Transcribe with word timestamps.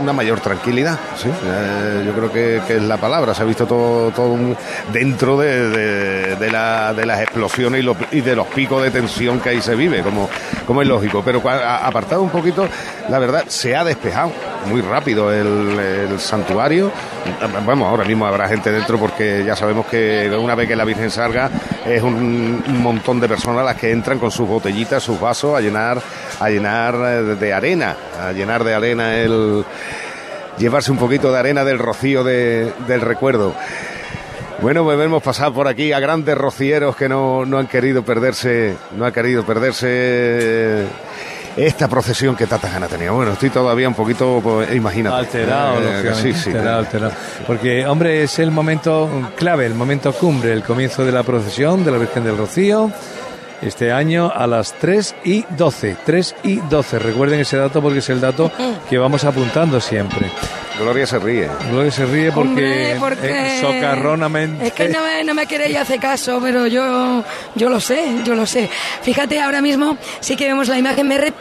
una 0.00 0.12
mayor 0.12 0.40
tranquilidad, 0.40 0.98
¿sí? 1.16 1.28
Eh, 1.28 2.02
yo 2.06 2.12
creo 2.12 2.32
que, 2.32 2.60
que, 2.66 2.76
es 2.76 2.82
la 2.82 2.96
palabra, 2.96 3.34
se 3.34 3.42
ha 3.42 3.44
visto 3.44 3.66
todo, 3.66 4.10
todo 4.10 4.36
dentro 4.92 5.38
de, 5.38 6.36
de, 6.36 6.50
la, 6.50 6.92
de, 6.94 7.06
las 7.06 7.20
explosiones 7.20 7.84
y, 7.84 8.16
y, 8.18 8.20
de 8.20 8.36
los 8.36 8.46
picos 8.48 8.82
de 8.82 8.90
tensión 8.90 9.40
que 9.40 9.50
ahí 9.50 9.60
se 9.60 9.74
vive, 9.74 10.02
como, 10.02 10.28
como 10.66 10.82
es 10.82 10.88
lógico, 10.88 11.22
pero 11.24 11.42
apartado 11.48 12.22
un 12.22 12.30
poquito, 12.30 12.68
la 13.08 13.18
verdad, 13.18 13.44
se 13.48 13.76
ha 13.76 13.84
despejado 13.84 14.32
muy 14.66 14.80
rápido 14.80 15.32
el, 15.32 15.78
el 15.78 16.20
santuario, 16.20 16.90
vamos, 17.66 17.88
ahora 17.88 18.04
mismo 18.04 18.26
habrá 18.26 18.48
gente 18.48 18.70
dentro 18.70 18.98
porque 18.98 19.44
ya 19.46 19.56
sabemos 19.56 19.86
que 19.86 20.30
una 20.38 20.54
vez 20.54 20.68
que 20.68 20.76
la 20.76 20.84
Virgen 20.84 21.10
salga 21.10 21.50
es 21.86 22.02
un, 22.02 22.62
un 22.66 22.82
montón 22.82 23.20
de 23.20 23.28
personas 23.28 23.64
las 23.64 23.76
que 23.76 23.90
entran 23.90 24.18
con 24.18 24.30
sus 24.30 24.48
botellitas, 24.48 25.02
sus 25.02 25.18
vasos 25.20 25.56
a 25.56 25.60
llenar, 25.60 26.00
a 26.40 26.48
llenar 26.48 26.96
de 27.36 27.52
arena, 27.52 27.96
a 28.20 28.32
llenar 28.32 28.64
de 28.64 28.74
arena 28.74 29.16
el 29.16 29.64
llevarse 30.58 30.90
un 30.90 30.98
poquito 30.98 31.32
de 31.32 31.38
arena 31.38 31.64
del 31.64 31.78
rocío 31.78 32.24
de, 32.24 32.72
del 32.86 33.00
recuerdo. 33.00 33.54
Bueno, 34.60 34.82
pues 34.82 34.98
hemos 35.00 35.22
pasado 35.22 35.52
por 35.54 35.68
aquí 35.68 35.92
a 35.92 36.00
grandes 36.00 36.36
rocieros 36.36 36.96
que 36.96 37.08
no, 37.08 37.46
no 37.46 37.58
han 37.58 37.68
querido 37.68 38.02
perderse, 38.02 38.76
no 38.96 39.04
han 39.04 39.12
querido 39.12 39.44
perderse 39.44 40.84
esta 41.56 41.88
procesión 41.88 42.34
que 42.34 42.46
Tata 42.46 42.68
Gana 42.68 42.88
tenía. 42.88 43.12
Bueno, 43.12 43.32
estoy 43.32 43.50
todavía 43.50 43.88
un 43.88 43.94
poquito 43.94 44.40
pues, 44.42 44.74
imaginado. 44.74 45.16
Alterado, 45.16 45.80
eh, 45.80 46.14
sí, 46.14 46.32
sí, 46.32 46.50
alterado, 46.50 46.78
alterado. 46.78 47.12
Porque, 47.46 47.86
hombre, 47.86 48.22
es 48.24 48.38
el 48.40 48.50
momento 48.50 49.08
clave, 49.36 49.66
el 49.66 49.74
momento 49.74 50.12
cumbre, 50.12 50.52
el 50.52 50.64
comienzo 50.64 51.04
de 51.04 51.12
la 51.12 51.22
procesión 51.22 51.84
de 51.84 51.92
la 51.92 51.98
Virgen 51.98 52.24
del 52.24 52.36
Rocío 52.36 52.90
este 53.62 53.90
año 53.92 54.30
a 54.34 54.46
las 54.46 54.72
3 54.74 55.16
y 55.24 55.44
12. 55.50 55.96
3 56.04 56.36
y 56.44 56.56
12. 56.56 56.98
Recuerden 56.98 57.40
ese 57.40 57.56
dato 57.56 57.82
porque 57.82 57.98
es 57.98 58.08
el 58.08 58.20
dato 58.20 58.50
que 58.88 58.98
vamos 58.98 59.24
apuntando 59.24 59.80
siempre. 59.80 60.30
Gloria 60.78 61.06
se 61.06 61.18
ríe. 61.18 61.48
Gloria 61.70 61.90
se 61.90 62.06
ríe 62.06 62.32
porque, 62.32 62.50
Hombre, 62.50 62.96
porque 63.00 63.58
eh, 63.58 63.60
socarronamente. 63.60 64.68
Es 64.68 64.72
que 64.72 64.88
no 64.88 65.02
me, 65.02 65.24
no 65.24 65.34
me 65.34 65.46
queréis 65.46 65.76
hacer 65.76 65.98
caso, 65.98 66.40
pero 66.42 66.66
yo, 66.66 67.24
yo 67.54 67.68
lo 67.68 67.80
sé, 67.80 68.16
yo 68.24 68.34
lo 68.34 68.46
sé. 68.46 68.70
Fíjate, 69.02 69.40
ahora 69.40 69.60
mismo 69.60 69.96
sí 70.20 70.36
que 70.36 70.46
vemos 70.46 70.68
la 70.68 70.78
imagen. 70.78 71.06
Me 71.08 71.18
re... 71.18 71.32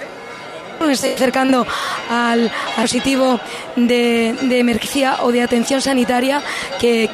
Me 0.85 0.93
estoy 0.93 1.13
acercando 1.13 1.65
al, 2.08 2.52
al 2.75 2.83
positivo 2.83 3.39
de, 3.75 4.35
de 4.41 4.59
emergencia 4.59 5.23
o 5.23 5.31
de 5.31 5.41
atención 5.41 5.81
sanitaria 5.81 6.39
que 6.80 7.09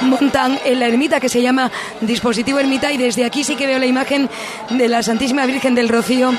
montan 0.00 0.58
en 0.64 0.80
la 0.80 0.86
ermita 0.86 1.20
que 1.20 1.28
se 1.28 1.42
llama 1.42 1.70
dispositivo 2.00 2.58
ermita 2.58 2.90
y 2.90 2.96
desde 2.96 3.26
aquí 3.26 3.44
sí 3.44 3.54
que 3.54 3.66
veo 3.66 3.78
la 3.78 3.84
imagen 3.84 4.30
de 4.70 4.88
la 4.88 5.02
Santísima 5.02 5.44
Virgen 5.44 5.74
del 5.74 5.90
Rocío 5.90 6.32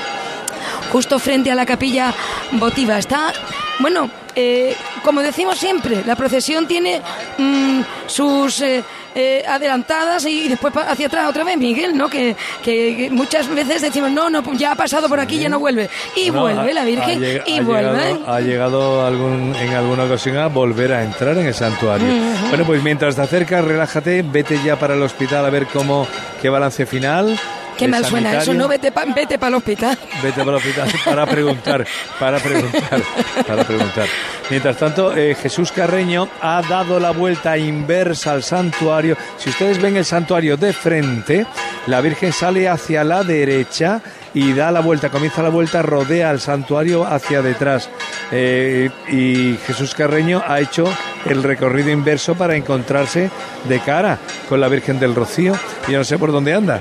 justo 0.92 1.18
frente 1.18 1.50
a 1.50 1.54
la 1.54 1.64
capilla 1.64 2.14
votiva. 2.52 2.98
Está, 2.98 3.32
bueno, 3.80 4.10
eh, 4.36 4.76
como 5.02 5.22
decimos 5.22 5.58
siempre, 5.58 6.02
la 6.06 6.14
procesión 6.16 6.66
tiene 6.66 7.00
mmm, 7.38 7.80
sus... 8.06 8.60
Eh, 8.60 8.84
eh, 9.14 9.44
adelantadas 9.46 10.24
y 10.24 10.48
después 10.48 10.72
hacia 10.74 11.06
atrás 11.06 11.28
otra 11.28 11.44
vez, 11.44 11.58
Miguel, 11.58 11.94
¿no? 11.94 12.08
Que, 12.08 12.34
que, 12.62 12.96
que, 12.96 13.10
muchas 13.10 13.46
veces 13.46 13.82
decimos, 13.82 14.10
no, 14.10 14.30
no, 14.30 14.42
ya 14.54 14.72
ha 14.72 14.74
pasado 14.74 15.06
por 15.06 15.20
aquí, 15.20 15.36
sí. 15.36 15.42
ya 15.42 15.50
no 15.50 15.58
vuelve. 15.58 15.90
Y 16.16 16.30
no, 16.30 16.40
vuelve 16.40 16.70
ha, 16.70 16.74
la 16.74 16.84
Virgen, 16.84 17.22
ha 17.22 17.46
y 17.46 17.58
ha 17.58 17.62
vuelve. 17.62 17.92
Llegado, 17.92 18.32
ha 18.32 18.40
llegado 18.40 19.06
algún, 19.06 19.54
en 19.54 19.74
alguna 19.74 20.04
ocasión 20.04 20.38
a 20.38 20.46
volver 20.46 20.94
a 20.94 21.02
entrar 21.02 21.36
en 21.36 21.46
el 21.46 21.52
santuario. 21.52 22.06
Uh 22.06 22.10
-huh. 22.10 22.48
Bueno, 22.48 22.64
pues 22.64 22.82
mientras 22.82 23.14
te 23.14 23.20
acercas, 23.20 23.62
relájate, 23.62 24.22
vete 24.22 24.58
ya 24.64 24.76
para 24.76 24.94
el 24.94 25.02
hospital 25.02 25.44
a 25.44 25.50
ver 25.50 25.66
cómo, 25.66 26.06
qué 26.40 26.48
balance 26.48 26.86
final. 26.86 27.38
Qué 27.76 27.88
mal 27.88 28.04
sanitario. 28.04 28.10
suena 28.30 28.42
eso, 28.42 28.54
no 28.54 28.68
vete 28.68 28.92
para 28.92 29.12
vete 29.12 29.38
pa 29.38 29.48
el 29.48 29.54
hospital. 29.54 29.98
Vete 30.22 30.38
para 30.44 30.50
el 30.50 30.56
hospital 30.56 30.88
para 31.04 31.26
preguntar, 31.26 31.86
para 32.18 32.38
preguntar, 32.38 33.02
para 33.46 33.64
preguntar. 33.64 34.06
Mientras 34.50 34.76
tanto, 34.76 35.16
eh, 35.16 35.34
Jesús 35.34 35.72
Carreño 35.72 36.28
ha 36.40 36.62
dado 36.62 37.00
la 37.00 37.10
vuelta 37.10 37.56
inversa 37.56 38.32
al 38.32 38.42
santuario. 38.42 39.16
Si 39.38 39.50
ustedes 39.50 39.80
ven 39.80 39.96
el 39.96 40.04
santuario 40.04 40.56
de 40.56 40.72
frente, 40.72 41.46
la 41.86 42.00
Virgen 42.00 42.32
sale 42.32 42.68
hacia 42.68 43.02
la 43.04 43.24
derecha 43.24 44.00
y 44.34 44.52
da 44.52 44.70
la 44.70 44.80
vuelta, 44.80 45.10
comienza 45.10 45.42
la 45.42 45.48
vuelta, 45.48 45.82
rodea 45.82 46.30
el 46.30 46.40
santuario 46.40 47.04
hacia 47.06 47.42
detrás. 47.42 47.88
Eh, 48.30 48.90
y 49.08 49.58
Jesús 49.66 49.94
Carreño 49.94 50.42
ha 50.46 50.60
hecho 50.60 50.84
el 51.26 51.42
recorrido 51.42 51.90
inverso 51.90 52.34
para 52.34 52.56
encontrarse 52.56 53.30
de 53.68 53.80
cara 53.80 54.18
con 54.48 54.60
la 54.60 54.68
Virgen 54.68 54.98
del 54.98 55.14
Rocío. 55.14 55.54
Y 55.88 55.92
yo 55.92 55.98
no 55.98 56.04
sé 56.04 56.18
por 56.18 56.32
dónde 56.32 56.54
anda. 56.54 56.80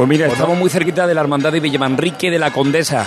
Pues 0.00 0.08
mira, 0.08 0.28
estamos 0.28 0.56
muy 0.56 0.70
cerquita 0.70 1.06
de 1.06 1.12
la 1.12 1.20
hermandad 1.20 1.52
de 1.52 1.60
Villamanrique 1.60 2.30
de 2.30 2.38
la 2.38 2.50
Condesa. 2.50 3.04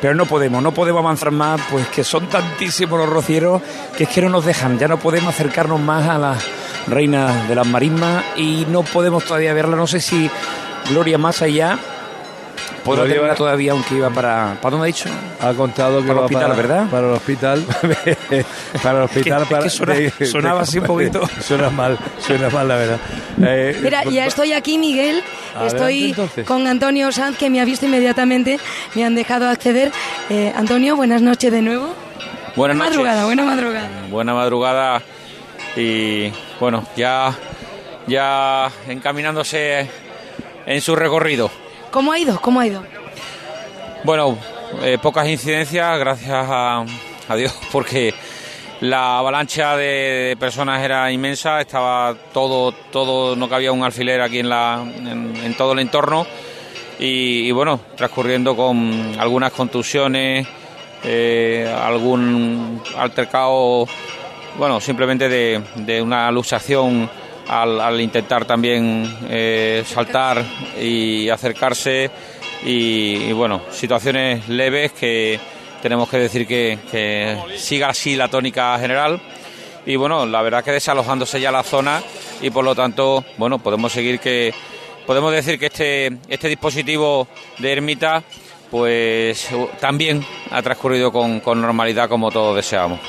Pero 0.00 0.14
no 0.14 0.24
podemos, 0.24 0.62
no 0.62 0.72
podemos 0.72 1.00
avanzar 1.00 1.30
más, 1.30 1.60
pues 1.70 1.86
que 1.88 2.04
son 2.04 2.26
tantísimos 2.26 2.98
los 2.98 3.06
rocieros 3.10 3.60
que 3.98 4.04
es 4.04 4.08
que 4.08 4.22
no 4.22 4.30
nos 4.30 4.46
dejan. 4.46 4.78
Ya 4.78 4.88
no 4.88 4.98
podemos 4.98 5.34
acercarnos 5.34 5.78
más 5.78 6.08
a 6.08 6.16
la 6.16 6.38
reina 6.86 7.46
de 7.46 7.54
las 7.54 7.66
marismas 7.66 8.24
y 8.34 8.66
no 8.70 8.82
podemos 8.82 9.26
todavía 9.26 9.52
verla. 9.52 9.76
No 9.76 9.86
sé 9.86 10.00
si 10.00 10.30
Gloria 10.88 11.18
más 11.18 11.42
allá 11.42 11.78
podrá 12.84 13.04
terminar 13.04 13.36
todavía, 13.36 13.72
aunque 13.72 13.94
iba 13.96 14.10
para. 14.10 14.56
¿Para 14.60 14.70
dónde 14.72 14.84
ha 14.84 14.86
dicho? 14.86 15.08
Ha 15.40 15.52
contado 15.54 16.00
que 16.02 16.08
para 16.08 16.18
el 16.20 16.24
hospital, 16.24 16.42
para, 16.42 16.54
¿verdad? 16.54 16.86
Para 16.90 17.06
el 17.08 17.12
hospital. 17.14 17.64
para 18.82 18.98
el 18.98 19.04
hospital. 19.04 19.42
Es 19.42 19.48
que, 19.48 19.54
para, 19.54 19.66
es 19.66 19.72
que 19.72 19.78
suena, 19.78 19.94
de, 19.94 20.26
sonaba 20.26 20.58
de, 20.58 20.62
así 20.62 20.78
un 20.78 20.84
poquito. 20.84 21.28
suena 21.40 21.70
mal, 21.70 21.98
suena 22.18 22.50
mal, 22.50 22.68
la 22.68 22.76
verdad. 22.76 22.98
Eh, 23.42 23.78
Mira, 23.82 24.04
ya 24.04 24.26
estoy 24.26 24.52
aquí, 24.52 24.78
Miguel. 24.78 25.22
Adelante, 25.54 25.76
estoy 25.76 26.04
entonces. 26.10 26.46
con 26.46 26.66
Antonio 26.66 27.12
Sanz, 27.12 27.36
que 27.38 27.50
me 27.50 27.60
ha 27.60 27.64
visto 27.64 27.86
inmediatamente. 27.86 28.58
Me 28.94 29.04
han 29.04 29.14
dejado 29.14 29.48
acceder. 29.48 29.92
Eh, 30.30 30.52
Antonio, 30.56 30.96
buenas 30.96 31.22
noches 31.22 31.50
de 31.52 31.62
nuevo. 31.62 31.94
Buenas 32.56 32.76
noches. 32.76 32.92
madrugada, 32.92 33.24
buena 33.24 33.44
madrugada. 33.44 33.88
Buena 34.10 34.34
madrugada. 34.34 35.02
Y 35.76 36.30
bueno, 36.60 36.86
ya, 36.96 37.34
ya 38.06 38.70
encaminándose 38.88 39.88
en 40.66 40.80
su 40.80 40.94
recorrido. 40.94 41.50
¿Cómo 41.92 42.10
ha 42.10 42.18
ido? 42.18 42.40
¿Cómo 42.40 42.58
ha 42.58 42.66
ido? 42.66 42.82
Bueno, 44.02 44.38
eh, 44.82 44.96
pocas 45.00 45.28
incidencias, 45.28 45.98
gracias 45.98 46.30
a, 46.32 46.84
a, 47.28 47.36
Dios, 47.36 47.54
porque 47.72 48.14
la 48.80 49.18
avalancha 49.18 49.76
de 49.76 50.34
personas 50.40 50.82
era 50.82 51.12
inmensa, 51.12 51.60
estaba 51.60 52.16
todo, 52.32 52.72
todo, 52.72 53.36
no 53.36 53.46
cabía 53.46 53.72
un 53.72 53.84
alfiler 53.84 54.22
aquí 54.22 54.38
en, 54.38 54.48
la, 54.48 54.82
en, 54.82 55.54
todo 55.54 55.74
el 55.74 55.80
entorno 55.80 56.26
y, 56.98 57.46
y, 57.46 57.52
bueno, 57.52 57.78
transcurriendo 57.94 58.56
con 58.56 59.14
algunas 59.18 59.52
contusiones, 59.52 60.48
eh, 61.04 61.70
algún 61.78 62.82
altercado, 62.96 63.86
bueno, 64.56 64.80
simplemente 64.80 65.28
de, 65.28 65.60
de 65.76 66.00
una 66.00 66.30
luxación 66.30 67.10
al, 67.48 67.80
al, 67.80 68.00
intentar 68.00 68.44
también 68.44 69.18
eh, 69.28 69.84
saltar 69.86 70.44
y 70.80 71.28
acercarse 71.28 72.10
y, 72.64 73.24
y, 73.28 73.32
bueno, 73.32 73.62
situaciones 73.70 74.48
leves 74.48 74.92
que 74.92 75.38
tenemos 75.82 76.08
que 76.08 76.18
decir 76.18 76.46
que, 76.46 76.78
que, 76.90 77.36
siga 77.56 77.88
así 77.88 78.14
la 78.14 78.28
tónica 78.28 78.78
general 78.78 79.20
y 79.84 79.96
bueno, 79.96 80.24
la 80.26 80.42
verdad 80.42 80.62
que 80.62 80.70
desalojándose 80.70 81.40
ya 81.40 81.50
la 81.50 81.64
zona 81.64 82.02
y 82.40 82.50
por 82.50 82.64
lo 82.64 82.74
tanto, 82.74 83.24
bueno, 83.36 83.58
podemos 83.58 83.92
seguir 83.92 84.20
que 84.20 84.54
podemos 85.06 85.32
decir 85.32 85.58
que 85.58 85.66
este 85.66 86.18
este 86.28 86.48
dispositivo 86.48 87.26
de 87.58 87.72
ermita 87.72 88.22
pues 88.70 89.48
también 89.80 90.24
ha 90.50 90.62
transcurrido 90.62 91.12
con, 91.12 91.40
con 91.40 91.60
normalidad 91.60 92.08
como 92.08 92.30
todos 92.30 92.56
deseamos. 92.56 93.00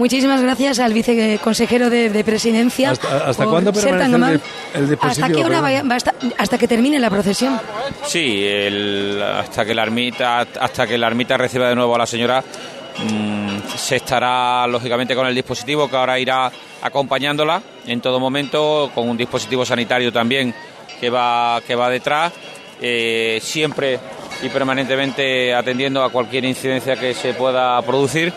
Muchísimas 0.00 0.40
gracias 0.40 0.78
al 0.78 0.94
viceconsejero 0.94 1.90
de, 1.90 2.08
de 2.08 2.24
Presidencia. 2.24 2.92
¿Hasta, 2.92 3.28
hasta 3.28 3.44
cuándo 3.44 3.70
permanece 3.70 4.16
el, 4.16 4.40
el, 4.82 4.88
dispositivo? 4.88 5.26
¿Hasta 5.26 5.28
qué 5.28 5.44
hora 5.44 5.60
va, 5.60 5.82
va 5.82 5.94
hasta, 5.94 6.14
hasta, 6.38 6.56
que 6.56 6.66
termine 6.66 6.98
la 6.98 7.10
procesión? 7.10 7.60
Sí, 8.06 8.42
el, 8.42 9.22
hasta 9.22 9.66
que 9.66 9.74
la 9.74 9.82
ermita 9.82 10.40
hasta 10.58 10.86
que 10.86 10.96
la 10.96 11.06
ermita 11.06 11.36
reciba 11.36 11.68
de 11.68 11.74
nuevo 11.74 11.94
a 11.94 11.98
la 11.98 12.06
señora 12.06 12.42
mmm, 12.42 13.58
se 13.76 13.96
estará 13.96 14.66
lógicamente 14.66 15.14
con 15.14 15.26
el 15.26 15.34
dispositivo 15.34 15.86
que 15.90 15.96
ahora 15.96 16.18
irá 16.18 16.50
acompañándola 16.80 17.60
en 17.86 18.00
todo 18.00 18.18
momento 18.18 18.90
con 18.94 19.06
un 19.06 19.18
dispositivo 19.18 19.66
sanitario 19.66 20.10
también 20.10 20.54
que 20.98 21.10
va 21.10 21.60
que 21.66 21.74
va 21.74 21.90
detrás 21.90 22.32
eh, 22.80 23.38
siempre 23.42 24.00
y 24.42 24.48
permanentemente 24.48 25.54
atendiendo 25.54 26.02
a 26.02 26.08
cualquier 26.08 26.46
incidencia 26.46 26.96
que 26.96 27.12
se 27.12 27.34
pueda 27.34 27.82
producir 27.82 28.32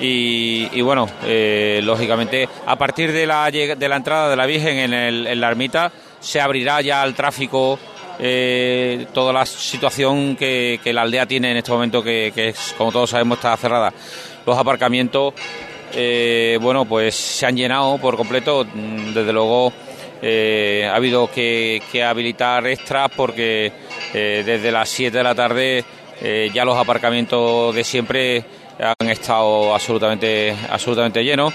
y, 0.00 0.68
y 0.72 0.80
bueno, 0.80 1.08
eh, 1.24 1.80
lógicamente 1.82 2.48
a 2.66 2.76
partir 2.76 3.12
de 3.12 3.26
la, 3.26 3.50
de 3.50 3.88
la 3.88 3.96
entrada 3.96 4.30
de 4.30 4.36
la 4.36 4.46
Virgen 4.46 4.78
en, 4.78 4.92
el, 4.92 5.26
en 5.26 5.40
la 5.40 5.48
ermita 5.48 5.92
se 6.20 6.40
abrirá 6.40 6.80
ya 6.80 7.02
al 7.02 7.14
tráfico 7.14 7.78
eh, 8.20 9.06
toda 9.12 9.32
la 9.32 9.46
situación 9.46 10.36
que, 10.36 10.80
que, 10.82 10.92
la 10.92 11.02
aldea 11.02 11.26
tiene 11.26 11.50
en 11.52 11.56
este 11.56 11.70
momento 11.70 12.02
que, 12.02 12.32
que 12.34 12.48
es, 12.48 12.74
como 12.76 12.90
todos 12.90 13.10
sabemos 13.10 13.38
está 13.38 13.56
cerrada. 13.56 13.92
Los 14.44 14.58
aparcamientos, 14.58 15.34
eh, 15.92 16.58
bueno, 16.60 16.84
pues 16.84 17.14
se 17.14 17.46
han 17.46 17.56
llenado 17.56 17.98
por 17.98 18.16
completo, 18.16 18.64
desde 18.64 19.32
luego 19.32 19.72
ha 20.20 20.96
habido 20.96 21.30
que, 21.30 21.80
que, 21.92 22.02
habilitar 22.02 22.66
extras 22.66 23.08
porque 23.14 23.70
desde 24.12 24.72
las 24.72 24.88
7 24.88 25.16
de 25.16 25.22
la 25.22 25.34
tarde 25.36 25.84
ya 26.52 26.64
los 26.64 26.76
aparcamientos 26.76 27.72
de 27.72 27.84
siempre 27.84 28.44
han 28.78 29.08
estado 29.08 29.74
absolutamente, 29.74 30.54
absolutamente 30.70 31.22
llenos 31.24 31.52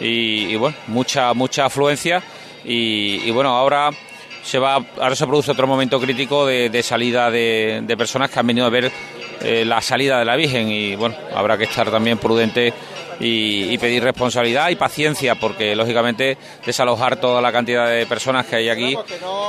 y, 0.00 0.56
bueno, 0.56 0.76
mucha, 0.88 1.34
mucha 1.34 1.66
afluencia 1.66 2.22
y, 2.64 3.30
bueno, 3.30 3.50
ahora 3.50 3.90
se 4.42 4.58
va, 4.58 4.84
ahora 5.00 5.14
se 5.14 5.26
produce 5.26 5.52
otro 5.52 5.66
momento 5.66 6.00
crítico 6.00 6.46
de, 6.46 6.82
salida 6.82 7.30
de, 7.30 7.94
personas 7.96 8.30
que 8.30 8.40
han 8.40 8.46
venido 8.46 8.66
a 8.66 8.70
ver 8.70 8.90
eh, 9.42 9.64
la 9.64 9.80
salida 9.80 10.18
de 10.18 10.24
la 10.24 10.36
Virgen 10.36 10.68
y 10.68 10.96
bueno, 10.96 11.16
habrá 11.34 11.58
que 11.58 11.64
estar 11.64 11.90
también 11.90 12.18
prudente 12.18 12.72
y, 13.22 13.78
pedir 13.78 14.02
responsabilidad 14.02 14.70
y 14.70 14.76
paciencia 14.76 15.34
porque 15.36 15.74
lógicamente 15.76 16.36
desalojar 16.64 17.16
toda 17.16 17.40
la 17.40 17.52
cantidad 17.52 17.88
de 17.88 18.06
personas 18.06 18.46
que 18.46 18.56
hay 18.56 18.68
aquí 18.68 18.96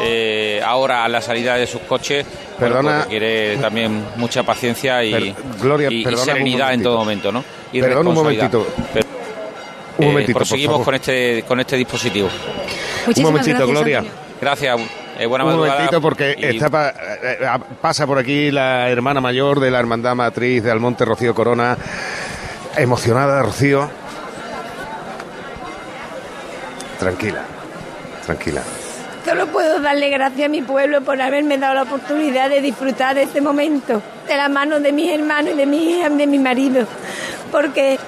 eh, 0.04 0.62
ahora 0.66 1.04
a 1.04 1.10
la 1.10 1.22
salida 1.22 1.56
de 1.56 1.68
sus 1.68 1.82
coches 1.82 2.26
perdona, 2.60 3.04
requiere 3.04 3.58
también 3.58 4.04
mucha 4.16 4.44
paciencia 4.44 5.04
y, 5.04 5.36
Gloria, 5.62 5.90
serenidad 6.18 6.74
en 6.74 6.84
todo 6.84 6.98
momento, 6.98 7.32
¿no? 7.32 7.44
Y 7.72 7.82
Perdón 7.82 8.08
un 8.08 8.16
momentito. 8.16 8.68
un 9.98 10.06
momentito, 10.08 10.38
proseguimos 10.38 10.82
con 10.84 10.96
este 10.96 11.44
con 11.48 11.60
este 11.60 11.76
dispositivo. 11.76 12.30
un 13.16 13.24
momentito, 13.24 13.66
Gloria. 13.68 14.04
Gracias. 14.40 14.80
Eh, 15.20 15.28
buena 15.28 15.46
un 15.46 15.58
momentito 15.58 16.02
porque 16.02 16.36
está 16.40 16.94
eh, 17.24 17.38
pasa 17.82 18.08
por 18.08 18.18
aquí 18.18 18.50
la 18.50 18.90
hermana 18.90 19.22
mayor 19.22 19.60
de 19.60 19.70
la 19.70 19.80
Hermandad 19.80 20.16
Matriz 20.16 20.64
de 20.64 20.72
Almonte, 20.72 21.06
Rocío 21.06 21.36
Corona. 21.36 21.78
Emocionada, 22.76 23.42
Rocío. 23.44 23.90
Tranquila, 27.00 27.44
tranquila. 28.26 28.62
Solo 29.26 29.48
puedo 29.48 29.80
darle 29.80 30.10
gracias 30.10 30.48
a 30.48 30.50
mi 30.50 30.62
pueblo 30.62 31.02
por 31.02 31.22
haberme 31.22 31.58
dado 31.58 31.76
la 31.76 31.84
oportunidad 31.84 32.50
de 32.50 32.62
disfrutar 32.62 33.16
de 33.16 33.24
este 33.24 33.42
momento, 33.42 34.02
de 34.28 34.38
la 34.38 34.50
mano 34.50 34.80
de 34.80 34.92
mis 34.92 35.12
hermanos 35.12 35.54
y 35.54 35.58
de 35.58 35.66
mi 35.66 36.02
de 36.02 36.28
mi 36.28 36.40
marido, 36.40 36.86
porque 37.52 38.00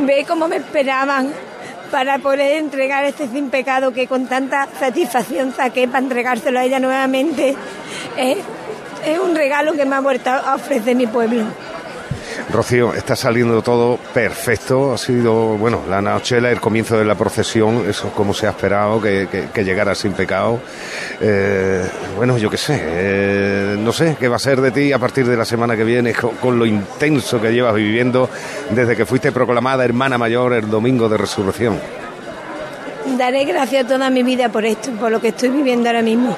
ve 0.00 0.24
cómo 0.26 0.48
me 0.48 0.56
esperaban 0.56 1.32
para 1.90 2.18
poder 2.18 2.58
entregar 2.58 3.04
este 3.04 3.28
sin 3.28 3.50
pecado 3.50 3.92
que 3.92 4.06
con 4.06 4.26
tanta 4.26 4.68
satisfacción 4.78 5.52
saqué 5.54 5.86
para 5.86 6.00
entregárselo 6.00 6.58
a 6.58 6.64
ella 6.64 6.78
nuevamente. 6.78 7.56
¿eh? 8.16 8.38
Es 9.04 9.18
un 9.18 9.34
regalo 9.34 9.72
que 9.72 9.84
me 9.84 9.96
ha 9.96 10.00
vuelto 10.00 10.30
a 10.30 10.54
ofrecer 10.54 10.94
mi 10.96 11.06
pueblo. 11.06 11.44
Rocío, 12.52 12.94
está 12.94 13.14
saliendo 13.14 13.62
todo 13.62 13.98
perfecto. 14.12 14.92
Ha 14.92 14.98
sido, 14.98 15.56
bueno, 15.56 15.82
la 15.88 16.00
nochela, 16.00 16.50
el 16.50 16.60
comienzo 16.60 16.98
de 16.98 17.04
la 17.04 17.14
procesión, 17.14 17.88
eso 17.88 18.10
como 18.12 18.34
se 18.34 18.46
ha 18.46 18.50
esperado, 18.50 19.00
que, 19.00 19.48
llegara 19.62 19.94
sin 19.94 20.12
pecado. 20.12 20.58
Eh, 21.20 21.84
bueno, 22.16 22.38
yo 22.38 22.50
qué 22.50 22.56
sé, 22.56 22.80
eh, 22.82 23.76
no 23.78 23.92
sé 23.92 24.16
qué 24.18 24.28
va 24.28 24.36
a 24.36 24.40
ser 24.40 24.60
de 24.60 24.70
ti 24.70 24.92
a 24.92 24.98
partir 24.98 25.26
de 25.26 25.36
la 25.36 25.44
semana 25.44 25.76
que 25.76 25.84
viene, 25.84 26.12
con, 26.12 26.58
lo 26.58 26.66
intenso 26.66 27.40
que 27.40 27.52
llevas 27.52 27.74
viviendo 27.74 28.28
desde 28.70 28.96
que 28.96 29.06
fuiste 29.06 29.32
proclamada 29.32 29.84
hermana 29.84 30.18
mayor 30.18 30.54
el 30.54 30.68
domingo 30.68 31.08
de 31.08 31.16
resurrección. 31.16 31.78
Daré 33.16 33.44
gracias 33.44 33.86
toda 33.86 34.10
mi 34.10 34.22
vida 34.22 34.48
por 34.48 34.64
esto, 34.64 34.90
por 34.92 35.10
lo 35.10 35.20
que 35.20 35.28
estoy 35.28 35.50
viviendo 35.50 35.88
ahora 35.88 36.02
mismo 36.02 36.36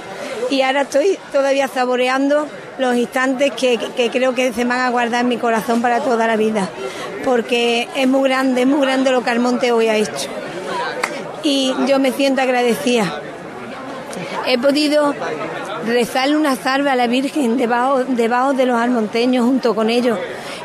y 0.50 0.62
ahora 0.62 0.82
estoy 0.82 1.18
todavía 1.32 1.68
saboreando 1.68 2.48
los 2.78 2.96
instantes 2.96 3.52
que, 3.52 3.78
creo 4.10 4.34
que 4.34 4.52
se 4.52 4.64
van 4.64 4.80
a 4.80 4.90
guardar 4.90 5.22
en 5.22 5.28
mi 5.28 5.36
corazón 5.36 5.82
para 5.82 6.00
toda 6.00 6.26
la 6.26 6.36
vida, 6.36 6.68
porque 7.24 7.88
es 7.94 8.08
muy 8.08 8.28
grande, 8.28 8.62
es 8.62 8.66
muy 8.66 8.80
grande 8.80 9.10
lo 9.10 9.22
que 9.22 9.30
Almonte 9.30 9.72
hoy 9.72 9.88
ha 9.88 9.96
hecho. 9.96 10.28
Y 11.42 11.74
yo 11.86 11.98
me 11.98 12.12
siento 12.12 12.40
agradecida. 12.40 13.20
He 14.46 14.58
podido 14.58 15.14
rezarle 15.86 16.36
una 16.36 16.56
salve 16.56 16.90
a 16.90 16.96
la 16.96 17.06
Virgen 17.06 17.56
debajo, 17.56 18.04
debajo 18.04 18.52
de 18.52 18.66
los 18.66 18.76
almonteños 18.76 19.44
junto 19.44 19.74
con 19.74 19.90
ellos 19.90 20.18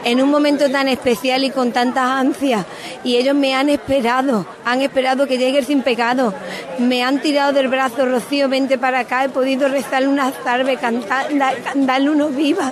en 0.07 0.21
un 0.21 0.29
momento 0.29 0.69
tan 0.69 0.87
especial 0.87 1.43
y 1.43 1.49
con 1.49 1.73
tantas 1.73 2.05
ansias. 2.05 2.65
Y 3.03 3.17
ellos 3.17 3.35
me 3.35 3.55
han 3.55 3.69
esperado, 3.69 4.45
han 4.63 4.81
esperado 4.81 5.27
que 5.27 5.37
llegue 5.37 5.63
sin 5.63 5.81
pecado. 5.81 6.33
Me 6.79 7.03
han 7.03 7.21
tirado 7.21 7.51
del 7.51 7.67
brazo, 7.67 8.05
Rocío, 8.05 8.47
vente 8.47 8.77
para 8.77 8.99
acá. 8.99 9.25
He 9.25 9.29
podido 9.29 9.67
rezarle 9.67 10.07
una 10.07 10.31
salve, 10.43 10.77
cantar, 10.77 11.27
darle 11.75 12.09
unos 12.09 12.33
vivas. 12.33 12.71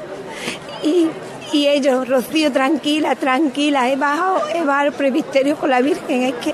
Y, 0.81 1.07
y 1.51 1.67
ellos, 1.67 2.07
Rocío, 2.07 2.53
tranquila, 2.53 3.15
tranquila, 3.15 3.89
he 3.89 3.97
bajado, 3.97 4.41
he 4.53 4.63
bajado 4.63 4.87
al 4.87 4.93
presbiterio 4.93 5.57
con 5.57 5.69
la 5.69 5.81
Virgen. 5.81 6.23
Es 6.23 6.35
que 6.35 6.53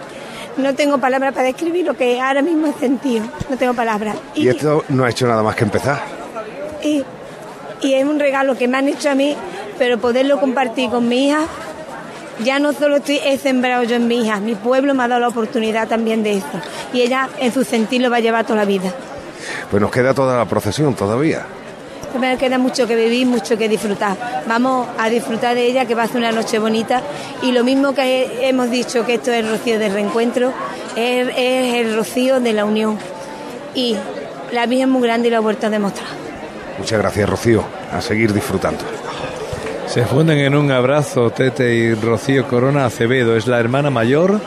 no 0.58 0.76
tengo 0.76 0.98
palabras 0.98 1.34
para 1.34 1.46
describir 1.46 1.86
lo 1.86 1.96
que 1.96 2.20
ahora 2.20 2.42
mismo 2.42 2.68
he 2.68 2.74
sentido. 2.74 3.26
No 3.50 3.58
tengo 3.58 3.74
palabras. 3.74 4.16
Y, 4.36 4.48
esto 4.48 4.84
no 4.90 5.04
ha 5.04 5.10
hecho 5.10 5.28
nada 5.28 5.44
más 5.44 5.56
que 5.56 5.64
empezar. 5.64 6.02
Y, 6.84 7.04
y 7.82 7.94
es 7.94 8.06
un 8.06 8.20
regalo 8.20 8.58
que 8.58 8.68
me 8.68 8.78
han 8.78 8.88
hecho 8.88 9.10
a 9.10 9.16
mí 9.16 9.36
pero 9.82 9.98
poderlo 9.98 10.40
compartir 10.40 10.92
con 10.92 11.08
mi 11.08 11.30
hija, 11.30 11.40
ya 12.44 12.60
no 12.60 12.72
solo 12.72 12.98
estoy, 12.98 13.20
he 13.26 13.40
sembrado 13.40 13.82
yo 13.82 13.96
en 13.96 14.08
mi 14.08 14.22
hija, 14.22 14.40
mi 14.40 14.54
pueblo 14.54 14.94
me 14.94 15.02
ha 15.02 15.08
dado 15.08 15.22
la 15.22 15.30
oportunidad 15.30 15.88
también 15.88 16.22
de 16.22 16.38
esto. 16.38 16.62
Y 16.94 17.02
ella 17.02 17.30
en 17.40 17.52
su 17.52 17.64
sentir 17.64 18.00
lo 18.00 18.12
va 18.12 18.18
a 18.18 18.20
llevar 18.20 18.46
toda 18.46 18.58
la 18.58 18.66
vida. 18.66 18.94
Pues 19.72 19.82
nos 19.82 19.90
queda 19.90 20.14
toda 20.14 20.38
la 20.38 20.46
procesión 20.46 20.94
todavía. 20.94 21.48
Me 22.20 22.38
queda 22.38 22.58
mucho 22.58 22.88
que 22.88 22.96
vivir, 22.96 23.26
mucho 23.26 23.58
que 23.58 23.70
disfrutar. 23.70 24.44
Vamos 24.48 24.88
a 24.98 25.10
disfrutar 25.10 25.56
de 25.56 25.66
ella, 25.66 25.86
que 25.86 25.96
va 25.96 26.04
a 26.04 26.08
ser 26.08 26.18
una 26.18 26.32
noche 26.32 26.60
bonita. 26.60 27.02
Y 27.42 27.52
lo 27.52 27.64
mismo 27.64 27.94
que 27.94 28.48
hemos 28.48 28.70
dicho 28.70 29.06
que 29.06 29.16
esto 29.16 29.32
es 29.32 29.40
el 29.40 29.50
rocío 29.50 29.80
del 29.80 29.94
reencuentro, 29.94 30.52
es, 30.96 31.28
es 31.36 31.74
el 31.76 31.96
rocío 31.96 32.40
de 32.40 32.54
la 32.54 32.66
unión. 32.66 32.98
Y 33.74 33.96
la 34.52 34.66
vida 34.66 34.84
es 34.84 34.90
muy 34.90 35.02
grande 35.02 35.30
y 35.30 35.32
lo 35.32 35.38
ha 35.38 35.42
vuelto 35.42 35.68
a 35.68 35.70
demostrar. 35.70 36.08
Muchas 36.78 37.00
gracias, 37.00 37.30
Rocío. 37.30 37.64
A 37.92 38.02
seguir 38.02 38.34
disfrutando. 38.34 38.84
Se 39.88 40.06
funden 40.06 40.40
en 40.40 40.56
un 40.56 40.72
abrazo 40.72 41.32
Tete 41.32 41.76
y 41.76 41.94
Rocío 41.94 42.48
Corona 42.48 42.86
Acevedo. 42.86 43.36
Es 43.36 43.46
la 43.46 43.60
hermana 43.60 43.90
mayor 43.90 44.40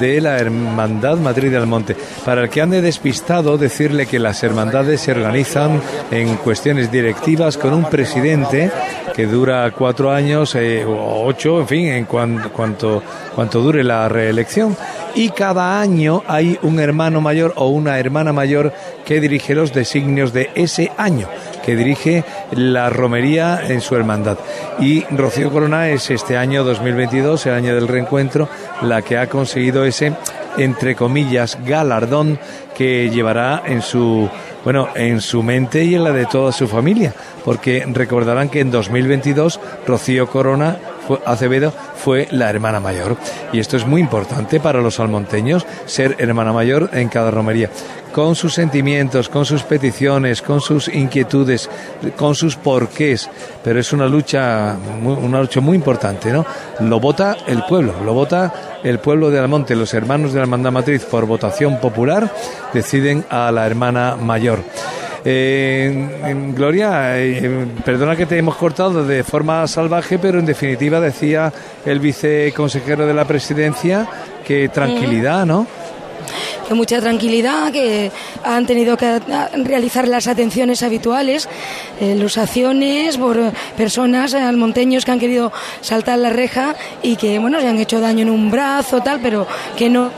de 0.00 0.20
la 0.20 0.38
Hermandad 0.38 1.16
Madrid 1.18 1.50
del 1.50 1.66
Monte. 1.66 1.96
Para 2.24 2.42
el 2.42 2.50
que 2.50 2.60
ande 2.60 2.82
despistado, 2.82 3.56
decirle 3.56 4.06
que 4.06 4.18
las 4.18 4.42
hermandades 4.42 5.00
se 5.00 5.12
organizan 5.12 5.80
en 6.10 6.36
cuestiones 6.36 6.90
directivas 6.90 7.56
con 7.56 7.72
un 7.72 7.84
presidente 7.84 8.70
que 9.14 9.26
dura 9.26 9.70
cuatro 9.70 10.12
años 10.12 10.54
eh, 10.54 10.84
o 10.84 11.24
ocho, 11.24 11.60
en 11.60 11.68
fin, 11.68 11.86
en 11.86 12.04
cuanto, 12.04 13.02
cuanto 13.34 13.60
dure 13.60 13.82
la 13.82 14.08
reelección. 14.08 14.76
Y 15.14 15.30
cada 15.30 15.80
año 15.80 16.22
hay 16.26 16.58
un 16.62 16.78
hermano 16.78 17.20
mayor 17.20 17.54
o 17.56 17.68
una 17.68 17.98
hermana 17.98 18.32
mayor 18.32 18.72
que 19.04 19.20
dirige 19.20 19.54
los 19.54 19.72
designios 19.72 20.32
de 20.32 20.50
ese 20.54 20.92
año 20.98 21.28
que 21.66 21.74
dirige 21.74 22.22
la 22.52 22.88
romería 22.90 23.60
en 23.66 23.80
su 23.80 23.96
hermandad. 23.96 24.38
Y 24.78 25.02
Rocío 25.10 25.50
Corona 25.50 25.88
es 25.88 26.12
este 26.12 26.36
año 26.36 26.62
2022, 26.62 27.44
el 27.46 27.54
año 27.54 27.74
del 27.74 27.88
reencuentro, 27.88 28.48
la 28.82 29.02
que 29.02 29.18
ha 29.18 29.28
conseguido 29.28 29.84
ese, 29.84 30.12
entre 30.58 30.94
comillas, 30.94 31.58
galardón 31.64 32.38
que 32.76 33.10
llevará 33.10 33.64
en 33.66 33.82
su 33.82 34.30
bueno, 34.62 34.88
en 34.94 35.20
su 35.20 35.42
mente 35.42 35.84
y 35.84 35.94
en 35.94 36.04
la 36.04 36.12
de 36.12 36.26
toda 36.26 36.52
su 36.52 36.68
familia, 36.68 37.12
porque 37.44 37.84
recordarán 37.86 38.48
que 38.48 38.60
en 38.60 38.70
2022 38.70 39.60
Rocío 39.86 40.28
Corona 40.28 40.76
Acevedo 41.24 41.72
fue 41.96 42.28
la 42.30 42.50
hermana 42.50 42.80
mayor. 42.80 43.16
Y 43.52 43.60
esto 43.60 43.76
es 43.76 43.86
muy 43.86 44.00
importante 44.00 44.60
para 44.60 44.80
los 44.80 45.00
almonteños, 45.00 45.66
ser 45.86 46.16
hermana 46.18 46.52
mayor 46.52 46.90
en 46.92 47.08
cada 47.08 47.30
romería 47.30 47.70
con 48.16 48.34
sus 48.34 48.54
sentimientos, 48.54 49.28
con 49.28 49.44
sus 49.44 49.62
peticiones, 49.62 50.40
con 50.40 50.62
sus 50.62 50.88
inquietudes, 50.88 51.68
con 52.16 52.34
sus 52.34 52.56
porqués, 52.56 53.28
pero 53.62 53.78
es 53.78 53.92
una 53.92 54.06
lucha, 54.06 54.74
una 55.02 55.42
lucha 55.42 55.60
muy 55.60 55.76
importante, 55.76 56.32
¿no? 56.32 56.46
Lo 56.80 56.98
vota 56.98 57.36
el 57.46 57.62
pueblo, 57.64 57.92
lo 58.02 58.14
vota 58.14 58.78
el 58.82 59.00
pueblo 59.00 59.30
de 59.30 59.38
Almonte, 59.38 59.76
los 59.76 59.92
hermanos 59.92 60.32
de 60.32 60.38
la 60.38 60.44
Hermandad 60.44 60.72
Matriz 60.72 61.04
por 61.04 61.26
votación 61.26 61.78
popular 61.78 62.32
deciden 62.72 63.22
a 63.28 63.52
la 63.52 63.66
hermana 63.66 64.16
mayor. 64.16 64.60
Eh, 65.28 66.06
Gloria, 66.54 67.18
eh, 67.18 67.66
perdona 67.84 68.14
que 68.14 68.26
te 68.26 68.38
hemos 68.38 68.54
cortado 68.54 69.04
de 69.04 69.24
forma 69.24 69.66
salvaje, 69.66 70.20
pero 70.20 70.38
en 70.38 70.46
definitiva 70.46 71.00
decía 71.00 71.52
el 71.84 71.98
viceconsejero 71.98 73.08
de 73.08 73.12
la 73.12 73.24
presidencia 73.24 74.06
que 74.44 74.68
tranquilidad, 74.68 75.44
¿no? 75.44 75.66
que 76.68 76.74
mucha 76.74 77.00
tranquilidad, 77.00 77.72
que 77.72 78.10
han 78.44 78.66
tenido 78.66 78.96
que 78.96 79.20
realizar 79.64 80.08
las 80.08 80.26
atenciones 80.26 80.82
habituales, 80.82 81.48
eh, 82.00 82.14
lusaciones 82.14 83.16
por 83.18 83.52
personas 83.76 84.34
eh, 84.34 84.38
almonteños 84.38 85.04
que 85.04 85.12
han 85.12 85.20
querido 85.20 85.52
saltar 85.80 86.18
la 86.18 86.30
reja 86.30 86.74
y 87.02 87.16
que, 87.16 87.38
bueno, 87.38 87.60
se 87.60 87.68
han 87.68 87.78
hecho 87.78 88.00
daño 88.00 88.22
en 88.22 88.30
un 88.30 88.50
brazo, 88.50 89.00
tal, 89.00 89.20
pero 89.20 89.46
que 89.76 89.88
no. 89.88 90.10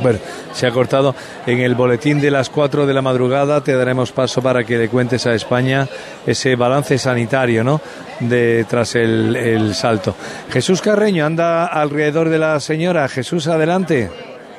Bueno, 0.00 0.18
se 0.52 0.66
ha 0.66 0.70
cortado. 0.70 1.14
En 1.46 1.60
el 1.60 1.74
boletín 1.74 2.20
de 2.20 2.30
las 2.30 2.50
4 2.50 2.86
de 2.86 2.94
la 2.94 3.02
madrugada 3.02 3.62
te 3.62 3.74
daremos 3.74 4.12
paso 4.12 4.42
para 4.42 4.64
que 4.64 4.78
le 4.78 4.88
cuentes 4.88 5.26
a 5.26 5.34
España 5.34 5.88
ese 6.26 6.56
balance 6.56 6.98
sanitario, 6.98 7.64
¿no? 7.64 7.80
De, 8.20 8.64
tras 8.68 8.94
el, 8.94 9.36
el 9.36 9.74
salto. 9.74 10.14
Jesús 10.50 10.80
Carreño 10.80 11.24
anda 11.24 11.66
alrededor 11.66 12.28
de 12.28 12.38
la 12.38 12.60
señora. 12.60 13.08
Jesús, 13.08 13.46
adelante. 13.46 14.10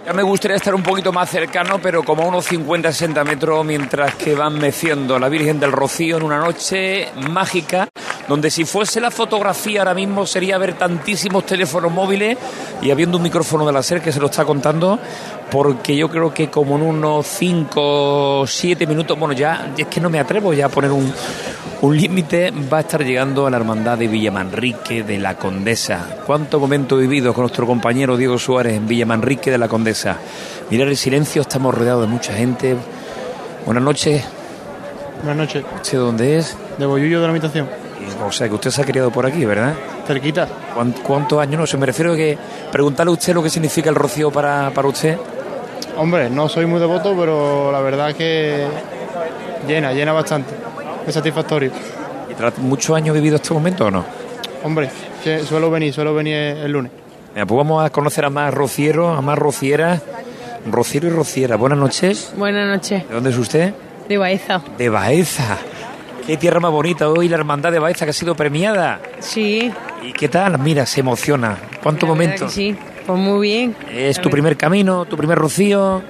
Ya 0.05 0.13
me 0.13 0.23
gustaría 0.23 0.57
estar 0.57 0.73
un 0.73 0.81
poquito 0.81 1.11
más 1.11 1.29
cercano, 1.29 1.77
pero 1.79 2.03
como 2.03 2.23
a 2.23 2.27
unos 2.27 2.49
50-60 2.51 3.23
metros, 3.25 3.63
mientras 3.63 4.15
que 4.15 4.33
van 4.33 4.57
meciendo 4.57 5.19
la 5.19 5.29
Virgen 5.29 5.59
del 5.59 5.71
Rocío 5.71 6.17
en 6.17 6.23
una 6.23 6.39
noche 6.39 7.09
mágica, 7.29 7.89
donde 8.27 8.49
si 8.49 8.65
fuese 8.65 9.01
la 9.01 9.11
fotografía 9.11 9.81
ahora 9.81 9.93
mismo 9.93 10.25
sería 10.25 10.57
ver 10.57 10.73
tantísimos 10.73 11.45
teléfonos 11.45 11.91
móviles 11.91 12.37
y 12.81 12.89
habiendo 12.89 13.17
un 13.17 13.23
micrófono 13.23 13.67
de 13.67 13.73
la 13.73 13.83
SER 13.83 14.01
que 14.01 14.11
se 14.11 14.19
lo 14.19 14.27
está 14.27 14.45
contando, 14.45 14.97
porque 15.51 15.95
yo 15.95 16.09
creo 16.09 16.33
que 16.33 16.49
como 16.49 16.75
en 16.77 16.83
unos 16.83 17.25
5 17.27 18.41
o 18.41 18.47
7 18.47 18.85
minutos, 18.87 19.17
bueno, 19.17 19.33
ya 19.33 19.71
es 19.77 19.87
que 19.87 19.99
no 19.99 20.09
me 20.09 20.19
atrevo 20.19 20.53
ya 20.53 20.67
a 20.67 20.69
poner 20.69 20.91
un, 20.91 21.11
un 21.81 21.97
límite, 21.97 22.51
va 22.71 22.77
a 22.77 22.81
estar 22.81 23.03
llegando 23.03 23.47
a 23.47 23.49
la 23.49 23.57
hermandad 23.57 23.97
de 23.97 24.07
Villamanrique 24.07 25.03
de 25.03 25.17
la 25.17 25.35
Condesa. 25.35 26.17
¿Cuánto 26.25 26.59
momento 26.59 26.97
vivido 26.97 27.33
con 27.33 27.43
nuestro 27.43 27.65
compañero 27.65 28.17
Diego 28.17 28.37
Suárez 28.37 28.73
en 28.73 28.87
Villamanrique 28.87 29.51
de 29.51 29.57
la 29.57 29.67
Condesa? 29.67 30.17
Mirar 30.69 30.87
el 30.87 30.97
silencio, 30.97 31.41
estamos 31.41 31.73
rodeados 31.73 32.01
de 32.03 32.07
mucha 32.07 32.33
gente. 32.33 32.75
Buenas 33.65 33.83
noches. 33.83 34.23
Buenas 35.23 35.37
noches. 35.37 35.63
¿Usted 35.75 35.97
dónde 35.97 36.37
es? 36.37 36.55
De 36.77 36.85
Boyullo 36.85 37.19
de 37.19 37.25
la 37.27 37.31
habitación. 37.31 37.67
O 38.25 38.31
sea, 38.31 38.47
que 38.47 38.55
usted 38.55 38.71
se 38.71 38.81
ha 38.81 38.85
criado 38.85 39.11
por 39.11 39.25
aquí, 39.25 39.43
¿verdad? 39.45 39.73
Cerquita. 40.07 40.47
¿Cuán- 40.73 40.93
¿Cuántos 41.03 41.39
años? 41.39 41.59
No 41.59 41.67
sé, 41.67 41.77
me 41.77 41.85
refiero 41.85 42.13
a 42.13 42.15
que 42.15 42.37
preguntarle 42.71 43.11
a 43.11 43.13
usted 43.13 43.33
lo 43.33 43.43
que 43.43 43.49
significa 43.49 43.89
el 43.89 43.95
rocío 43.95 44.31
para, 44.31 44.71
para 44.73 44.87
usted. 44.87 45.17
Hombre, 45.99 46.29
no 46.29 46.47
soy 46.47 46.65
muy 46.65 46.79
devoto, 46.79 47.13
pero 47.17 47.71
la 47.73 47.81
verdad 47.81 48.11
es 48.11 48.15
que 48.15 48.65
llena, 49.67 49.91
llena 49.91 50.13
bastante. 50.13 50.53
Es 51.05 51.13
satisfactorio. 51.13 51.71
¿Y 52.31 52.33
tras 52.35 52.57
muchos 52.57 52.95
años 52.95 53.13
vivido 53.13 53.35
este 53.35 53.53
momento 53.53 53.85
o 53.87 53.91
no? 53.91 54.05
Hombre, 54.63 54.89
que 55.23 55.39
suelo 55.39 55.69
venir, 55.69 55.93
suelo 55.93 56.13
venir 56.13 56.35
el 56.35 56.71
lunes. 56.71 56.91
Mira, 57.33 57.45
pues 57.45 57.57
vamos 57.57 57.83
a 57.83 57.89
conocer 57.89 58.23
a 58.23 58.29
más 58.29 58.53
rocieros, 58.53 59.17
a 59.17 59.21
más 59.21 59.37
rocieras. 59.37 60.01
Rociero 60.71 61.07
y 61.07 61.11
rociera, 61.11 61.57
buenas 61.57 61.79
noches. 61.79 62.33
Buenas 62.37 62.67
noches, 62.67 63.07
¿De 63.07 63.13
dónde 63.15 63.29
es 63.31 63.37
usted? 63.37 63.73
de 64.07 64.17
Baeza. 64.17 64.61
De 64.77 64.89
Baeza. 64.89 65.57
Qué 66.25 66.37
tierra 66.37 66.59
más 66.59 66.71
bonita 66.71 67.09
hoy, 67.09 67.27
la 67.27 67.35
hermandad 67.37 67.71
de 67.71 67.79
Baeza 67.79 68.05
que 68.05 68.11
ha 68.11 68.13
sido 68.13 68.35
premiada. 68.35 68.99
Sí, 69.19 69.71
¿Y 70.01 70.13
qué 70.13 70.29
tal? 70.29 70.57
Mira, 70.59 70.85
se 70.85 71.01
emociona. 71.01 71.57
¿Cuántos 71.83 72.07
momentos? 72.07 72.51
Sí, 72.53 72.75
pues 73.05 73.19
muy 73.19 73.47
bien. 73.47 73.75
¿Es 73.91 74.21
tu 74.21 74.29
primer 74.29 74.57
camino, 74.57 75.05
tu 75.05 75.17
primer 75.17 75.37
rocío? 75.37 76.01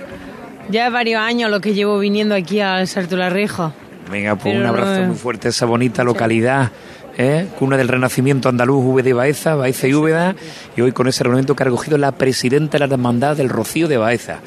Ya 0.69 0.89
varios 0.89 1.21
años 1.21 1.49
lo 1.49 1.61
que 1.61 1.73
llevo 1.73 1.97
viniendo 1.99 2.35
aquí 2.35 2.59
al 2.59 2.87
Salto 2.87 3.17
la 3.17 3.29
Reja. 3.29 3.73
Venga, 4.11 4.35
pues 4.35 4.55
un 4.55 4.65
abrazo 4.65 5.03
muy 5.03 5.15
fuerte 5.15 5.47
a 5.47 5.51
esa 5.51 5.65
bonita 5.65 6.03
localidad, 6.03 6.71
¿eh? 7.17 7.47
cuna 7.59 7.77
del 7.77 7.87
renacimiento 7.87 8.49
andaluz, 8.49 8.83
V 8.83 9.03
de 9.03 9.13
Baeza, 9.13 9.55
Baeza 9.55 9.87
y 9.87 9.93
Úbeda, 9.93 10.35
y 10.75 10.81
hoy 10.81 10.91
con 10.91 11.07
ese 11.07 11.23
reunimiento 11.23 11.55
que 11.55 11.63
ha 11.63 11.65
recogido 11.65 11.97
la 11.97 12.11
presidenta 12.11 12.77
de 12.77 12.87
la 12.87 12.93
hermandad 12.93 13.37
del 13.37 13.49
Rocío 13.49 13.87
de 13.87 13.97
Baeza. 13.97 14.39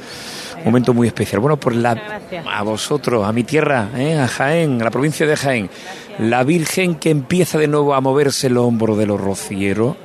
Un 0.59 0.65
momento 0.67 0.95
muy 0.95 1.09
especial. 1.09 1.41
Bueno, 1.41 1.59
por 1.59 1.75
la, 1.75 1.95
Muchas 1.95 2.09
gracias. 2.09 2.47
a 2.49 2.63
vosotros, 2.63 3.27
a 3.27 3.33
mi 3.33 3.43
tierra, 3.43 3.89
¿eh? 3.97 4.19
a 4.19 4.29
Jaén, 4.29 4.81
a 4.81 4.85
la 4.85 4.91
provincia 4.91 5.27
de 5.27 5.37
Jaén, 5.37 5.71
la 6.19 6.45
Virgen 6.45 6.95
que 6.97 7.11
empieza 7.11 7.59
de 7.59 7.67
nuevo 7.69 7.95
a 7.95 8.01
moverse 8.01 8.47
el 8.47 8.57
hombro 8.57 8.97
de 8.97 9.07
los 9.07 9.21
rocieros, 9.21 9.97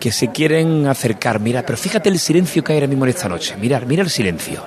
que 0.00 0.10
se 0.10 0.28
quieren 0.32 0.86
acercar. 0.88 1.38
Mira, 1.38 1.62
pero 1.64 1.76
fíjate 1.78 2.08
el 2.08 2.18
silencio 2.18 2.64
que 2.64 2.72
hay 2.72 2.78
ahora 2.78 2.88
mismo 2.88 3.04
en 3.04 3.10
esta 3.10 3.28
noche. 3.28 3.54
Mirar, 3.56 3.86
mira 3.86 4.02
el 4.02 4.10
silencio. 4.10 4.62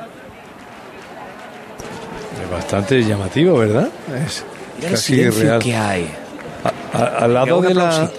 Es 2.44 2.50
bastante 2.52 3.04
llamativo, 3.04 3.58
¿verdad? 3.58 3.90
Es 4.26 4.44
Mira 4.78 4.88
el 4.90 4.94
casi 4.96 5.16
silencio 5.16 5.44
real. 5.44 5.60
que 5.62 5.76
hay. 5.76 6.08
A- 6.94 6.98
a- 6.98 7.06
al 7.26 7.34
lado 7.34 7.62
de 7.62 7.74
la 7.74 8.10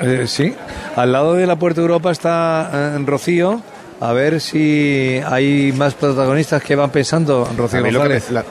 eh, 0.00 0.24
sí, 0.26 0.54
al 0.96 1.12
lado 1.12 1.34
de 1.34 1.46
la 1.46 1.56
Puerta 1.56 1.80
Europa 1.80 2.10
está 2.10 2.70
eh, 2.96 3.02
Rocío. 3.06 3.60
A 4.00 4.12
ver 4.12 4.40
si 4.40 5.20
hay 5.24 5.72
más 5.72 5.94
protagonistas 5.94 6.62
que 6.62 6.74
van 6.74 6.90
pensando. 6.90 7.48
Rocío 7.56 7.82
que 7.82 7.90
González. 7.92 8.30
la- 8.30 8.44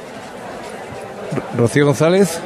Rocío 1.58 1.86
González. 1.86 2.40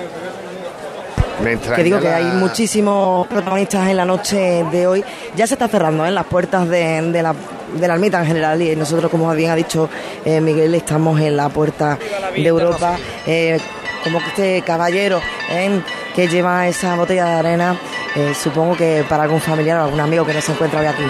Me 1.43 1.57
Que 1.57 1.83
digo 1.83 1.99
que 1.99 2.07
hay 2.09 2.25
muchísimos 2.25 3.27
protagonistas 3.27 3.87
en 3.89 3.97
la 3.97 4.05
noche 4.05 4.65
de 4.71 4.87
hoy. 4.87 5.03
Ya 5.35 5.47
se 5.47 5.53
está 5.55 5.67
cerrando 5.67 6.05
en 6.05 6.15
las 6.15 6.25
puertas 6.25 6.67
de, 6.67 7.01
de 7.01 7.23
la, 7.23 7.33
de 7.73 7.87
la 7.87 7.93
ermita 7.93 8.19
en 8.19 8.25
general 8.27 8.61
y 8.61 8.75
nosotros, 8.75 9.09
como 9.11 9.31
bien 9.33 9.51
ha 9.51 9.55
dicho 9.55 9.89
eh, 10.25 10.41
Miguel, 10.41 10.73
estamos 10.75 11.19
en 11.21 11.37
la 11.37 11.49
puerta 11.49 11.97
de 12.35 12.45
Europa. 12.47 12.97
Eh, 13.25 13.59
como 14.03 14.19
que 14.19 14.27
este 14.27 14.61
caballero 14.61 15.19
eh, 15.49 15.81
que 16.15 16.27
lleva 16.27 16.67
esa 16.67 16.95
botella 16.95 17.25
de 17.25 17.33
arena, 17.33 17.75
eh, 18.15 18.33
supongo 18.41 18.75
que 18.77 19.03
para 19.07 19.23
algún 19.23 19.41
familiar 19.41 19.79
o 19.79 19.83
algún 19.83 19.99
amigo 19.99 20.25
que 20.25 20.33
no 20.33 20.41
se 20.41 20.51
encuentra 20.53 20.79
hoy 20.79 20.85
aquí. 20.85 21.03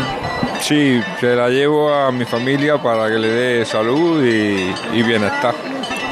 Sí, 0.61 0.99
se 1.19 1.35
la 1.35 1.49
llevo 1.49 1.93
a 1.93 2.11
mi 2.11 2.25
familia 2.25 2.81
para 2.81 3.07
que 3.07 3.19
le 3.19 3.27
dé 3.27 3.65
salud 3.65 4.23
y, 4.25 4.73
y 4.93 5.03
bienestar. 5.03 5.53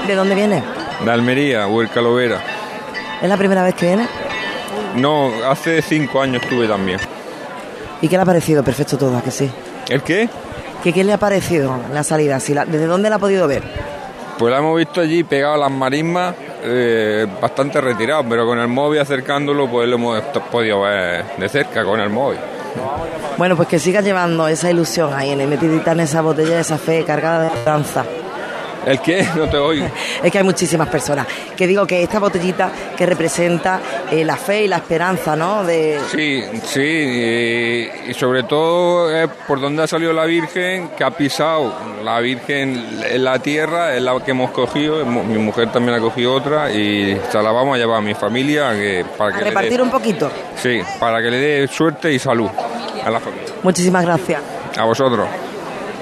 ¿De 0.05 0.13
dónde 0.15 0.35
viene? 0.35 0.63
De 1.03 1.11
Almería, 1.11 1.67
Huerca 1.67 1.99
Lovera. 2.01 2.39
¿Es 3.21 3.29
la 3.29 3.37
primera 3.37 3.63
vez 3.63 3.75
que 3.75 3.87
viene? 3.87 4.07
No, 4.95 5.31
hace 5.49 5.81
cinco 5.81 6.21
años 6.21 6.41
estuve 6.43 6.67
también. 6.67 6.99
¿Y 8.01 8.07
qué 8.07 8.15
le 8.17 8.21
ha 8.23 8.25
parecido? 8.25 8.63
Perfecto 8.63 8.97
todo, 8.97 9.17
¿a 9.17 9.21
que 9.21 9.31
sí. 9.31 9.49
¿El 9.89 10.01
qué? 10.01 10.29
¿Qué, 10.83 10.93
qué 10.93 11.03
le 11.03 11.13
ha 11.13 11.17
parecido 11.17 11.77
la 11.93 12.03
salida? 12.03 12.39
Si 12.39 12.53
la- 12.53 12.65
¿Desde 12.65 12.85
dónde 12.85 13.09
la 13.09 13.15
ha 13.15 13.19
podido 13.19 13.47
ver? 13.47 13.63
Pues 14.37 14.51
la 14.51 14.59
hemos 14.59 14.77
visto 14.77 14.99
allí 15.01 15.23
pegado 15.23 15.53
a 15.55 15.57
las 15.57 15.71
marismas, 15.71 16.35
eh, 16.63 17.25
bastante 17.41 17.79
retirado, 17.79 18.25
pero 18.27 18.45
con 18.45 18.59
el 18.59 18.67
móvil 18.67 18.99
acercándolo, 18.99 19.67
pues 19.69 19.87
lo 19.87 19.95
hemos 19.95 20.21
podido 20.51 20.81
ver 20.81 21.23
de 21.37 21.49
cerca 21.49 21.83
con 21.85 21.99
el 22.01 22.09
móvil. 22.09 22.37
Bueno, 23.37 23.55
pues 23.55 23.67
que 23.69 23.79
siga 23.79 24.01
llevando 24.01 24.47
esa 24.47 24.69
ilusión 24.69 25.13
ahí, 25.13 25.31
en 25.31 25.49
metidita 25.49 25.93
en 25.93 26.01
esa 26.01 26.21
botella, 26.21 26.59
esa 26.59 26.77
fe 26.77 27.03
cargada 27.05 27.41
de 27.43 27.47
esperanza. 27.47 28.03
¿El 28.85 28.99
qué? 29.01 29.25
No 29.35 29.49
te 29.49 29.57
oigo. 29.57 29.87
Es 30.23 30.31
que 30.31 30.37
hay 30.37 30.43
muchísimas 30.43 30.87
personas. 30.89 31.27
Que 31.55 31.67
digo 31.67 31.85
que 31.85 32.01
esta 32.03 32.19
botellita 32.19 32.71
que 32.95 33.05
representa 33.05 33.79
eh, 34.11 34.23
la 34.23 34.35
fe 34.37 34.63
y 34.63 34.67
la 34.67 34.77
esperanza, 34.77 35.35
¿no? 35.35 35.63
De, 35.63 35.99
Sí, 36.11 36.43
sí, 36.63 36.81
y, 36.81 38.09
y 38.09 38.13
sobre 38.13 38.43
todo 38.43 39.09
por 39.47 39.59
donde 39.59 39.83
ha 39.83 39.87
salido 39.87 40.13
la 40.13 40.25
Virgen, 40.25 40.89
que 40.97 41.03
ha 41.03 41.11
pisado 41.11 41.73
la 42.03 42.19
Virgen 42.19 43.01
en 43.09 43.23
la 43.23 43.39
tierra, 43.39 43.95
es 43.95 44.01
la 44.01 44.19
que 44.23 44.31
hemos 44.31 44.51
cogido, 44.51 45.05
mi 45.05 45.37
mujer 45.37 45.71
también 45.71 45.97
ha 45.97 45.99
cogido 45.99 46.33
otra 46.33 46.71
y 46.71 47.19
se 47.31 47.41
la 47.41 47.51
vamos 47.51 47.75
a 47.75 47.77
llevar 47.77 47.97
a 47.97 48.01
mi 48.01 48.13
familia 48.13 48.71
que, 48.73 49.05
para 49.17 49.29
a 49.29 49.33
que 49.33 49.43
le 49.43 49.49
repartir 49.49 49.77
dé, 49.77 49.81
un 49.83 49.89
poquito. 49.91 50.31
sí, 50.55 50.79
para 50.99 51.21
que 51.21 51.29
le 51.29 51.37
dé 51.37 51.67
suerte 51.67 52.11
y 52.13 52.19
salud 52.19 52.49
a 53.03 53.09
la 53.09 53.19
familia. 53.19 53.45
Muchísimas 53.63 54.03
gracias. 54.05 54.41
A 54.77 54.83
vosotros. 54.85 55.27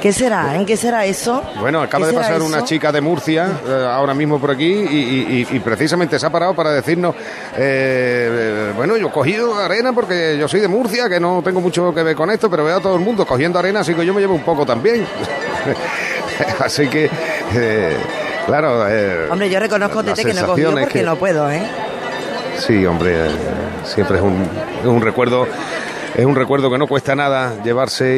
¿Qué 0.03 0.11
será? 0.11 0.53
¿En 0.55 0.65
qué 0.65 0.75
será 0.75 1.05
eso? 1.05 1.41
Bueno, 1.61 1.81
acaba 1.81 2.05
¿Qué 2.05 2.11
de 2.11 2.17
pasar 2.17 2.35
eso? 2.35 2.45
una 2.45 2.65
chica 2.65 2.91
de 2.91 2.99
Murcia 2.99 3.47
eh, 3.65 3.87
ahora 3.89 4.13
mismo 4.13 4.37
por 4.37 4.51
aquí 4.51 4.65
y, 4.65 4.75
y- 4.97 5.47
y- 5.49 5.55
y 5.55 5.59
precisamente 5.61 6.19
se 6.19 6.25
ha 6.25 6.29
parado 6.29 6.53
para 6.53 6.71
decirnos, 6.73 7.15
eh, 7.15 7.19
eh, 7.57 8.73
bueno, 8.75 8.97
yo 8.97 9.07
he 9.07 9.11
cogido 9.11 9.55
arena 9.57 9.93
porque 9.93 10.35
yo 10.37 10.45
soy 10.49 10.59
de 10.59 10.67
Murcia, 10.67 11.07
que 11.07 11.21
no 11.21 11.41
tengo 11.41 11.61
mucho 11.61 11.93
que 11.95 12.03
ver 12.03 12.17
con 12.17 12.29
esto, 12.31 12.49
pero 12.49 12.65
veo 12.65 12.75
a 12.75 12.81
todo 12.81 12.95
el 12.95 13.01
mundo 13.01 13.25
cogiendo 13.25 13.59
arena, 13.59 13.79
así 13.79 13.93
que 13.93 14.05
yo 14.05 14.13
me 14.13 14.19
llevo 14.19 14.35
un 14.35 14.43
poco 14.43 14.65
también. 14.65 15.07
así 16.59 16.87
que, 16.89 17.09
eh, 17.55 17.97
claro. 18.45 18.85
Hombre, 19.31 19.49
yo 19.49 19.57
reconozco, 19.59 20.03
Tete, 20.03 20.25
que 20.25 20.33
no 20.33 20.41
he 20.41 20.45
cogido 20.45 20.71
porque 20.71 20.99
que- 20.99 21.05
no 21.05 21.15
puedo, 21.15 21.49
¿eh? 21.49 21.63
Sí, 22.59 22.85
hombre, 22.85 23.27
siempre 23.85 24.17
es 24.17 24.21
un, 24.23 24.47
es 24.81 24.85
un 24.85 25.01
recuerdo. 25.01 25.47
Es 26.15 26.25
un 26.25 26.35
recuerdo 26.35 26.69
que 26.69 26.77
no 26.77 26.87
cuesta 26.87 27.15
nada 27.15 27.63
llevarse 27.63 28.17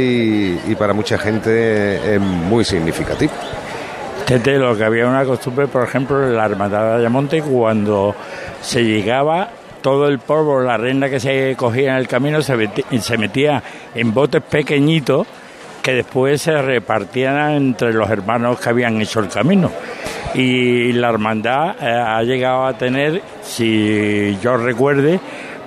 y, 0.67 0.75
para 0.75 0.93
mucha 0.93 1.17
gente 1.17 2.15
es 2.15 2.19
muy 2.19 2.65
significativo. 2.65 3.31
Tete, 4.25 4.57
lo 4.57 4.75
que 4.75 4.83
había 4.83 5.07
una 5.07 5.23
costumbre, 5.23 5.67
por 5.67 5.83
ejemplo, 5.83 6.23
en 6.23 6.35
la 6.35 6.45
Hermandad 6.45 6.91
de 6.91 6.95
Ayamonte, 6.99 7.41
cuando 7.41 8.15
se 8.61 8.83
llegaba, 8.83 9.49
todo 9.81 10.07
el 10.07 10.19
polvo, 10.19 10.61
la 10.61 10.73
arena 10.73 11.09
que 11.09 11.19
se 11.19 11.55
cogía 11.55 11.91
en 11.91 11.97
el 11.97 12.07
camino 12.07 12.41
se 12.41 13.17
metía 13.17 13.63
en 13.93 14.13
botes 14.13 14.41
pequeñitos 14.41 15.27
que 15.85 15.93
después 15.93 16.41
se 16.41 16.59
repartían 16.59 17.51
entre 17.51 17.93
los 17.93 18.09
hermanos 18.09 18.59
que 18.59 18.69
habían 18.69 18.99
hecho 18.99 19.19
el 19.19 19.29
camino. 19.29 19.71
Y 20.33 20.91
la 20.93 21.09
hermandad 21.09 21.75
eh, 21.79 21.85
ha 21.85 22.23
llegado 22.23 22.65
a 22.65 22.75
tener, 22.75 23.21
si 23.43 24.35
yo 24.41 24.57
recuerde, 24.57 25.19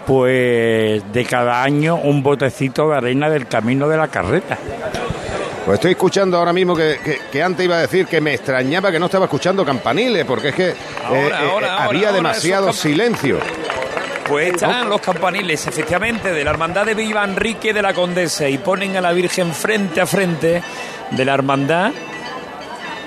pues 0.08 1.12
de 1.12 1.24
cada 1.26 1.62
año 1.62 1.96
un 1.96 2.22
botecito 2.22 2.88
de 2.88 2.96
arena 2.96 3.28
del 3.28 3.46
camino 3.46 3.86
de 3.86 3.98
la 3.98 4.08
carreta. 4.08 4.56
Pues 5.66 5.74
estoy 5.74 5.90
escuchando 5.90 6.38
ahora 6.38 6.54
mismo 6.54 6.74
que, 6.74 6.98
que- 7.04 7.20
que 7.30 7.42
antes 7.42 7.66
iba 7.66 7.76
a 7.76 7.80
decir 7.82 8.06
que 8.06 8.18
me 8.22 8.32
extrañaba 8.32 8.90
que 8.90 8.98
no 8.98 9.04
estaba 9.04 9.26
escuchando 9.26 9.66
campaniles, 9.66 10.24
porque 10.24 10.48
es 10.48 10.54
que 10.54 10.68
eh, 10.70 10.74
Ahora, 11.04 11.20
eh, 11.20 11.22
ahora, 11.22 11.42
eh, 11.44 11.50
ahora, 11.50 11.84
había 11.84 12.00
ahora, 12.08 12.12
demasiado 12.12 12.72
silencio. 12.72 13.38
Pues 14.26 14.54
están 14.54 14.88
los 14.88 15.02
campaniles, 15.02 15.66
efectivamente, 15.66 16.32
de 16.32 16.42
la 16.42 16.50
hermandad 16.52 16.86
de 16.86 16.94
Viva 16.94 17.22
Enrique 17.24 17.74
de 17.74 17.82
la 17.82 17.92
Condesa 17.92 18.48
y 18.48 18.56
ponen 18.56 18.96
a 18.96 19.02
la 19.02 19.12
Virgen 19.12 19.52
frente 19.52 20.00
a 20.00 20.06
frente 20.06 20.62
de 21.10 21.24
la 21.26 21.34
hermandad. 21.34 21.92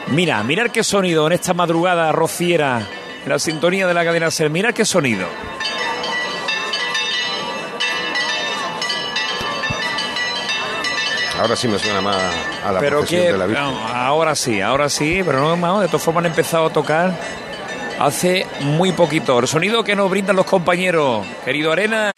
Mira, 0.09 0.43
mirar 0.43 0.69
qué 0.71 0.83
sonido 0.83 1.25
en 1.25 1.33
esta 1.33 1.55
madrugada 1.55 2.11
rociera, 2.11 2.79
en 3.23 3.29
la 3.29 3.39
sintonía 3.39 3.87
de 3.87 3.93
la 3.95 4.03
cadena 4.05 4.29
Ser. 4.29 4.51
Mirar 4.51 4.73
qué 4.75 4.85
sonido. 4.85 5.25
Ahora 11.41 11.55
sí 11.55 11.67
me 11.67 11.79
suena 11.79 12.01
más 12.01 12.17
a 12.63 12.71
la 12.71 12.79
pero 12.79 13.03
que 13.03 13.31
de 13.31 13.37
la 13.37 13.47
Virgen. 13.47 13.65
no, 13.65 13.87
ahora 13.87 14.35
sí, 14.35 14.61
ahora 14.61 14.89
sí, 14.89 15.21
pero 15.25 15.39
no, 15.39 15.55
no, 15.55 15.79
de 15.81 15.87
todas 15.87 16.03
formas 16.03 16.23
han 16.25 16.29
empezado 16.31 16.67
a 16.67 16.69
tocar 16.69 17.13
hace 17.99 18.45
muy 18.61 18.91
poquito. 18.91 19.39
El 19.39 19.47
sonido 19.47 19.83
que 19.83 19.95
nos 19.95 20.09
brindan 20.09 20.35
los 20.35 20.45
compañeros, 20.45 21.25
querido 21.43 21.71
Arena. 21.71 22.11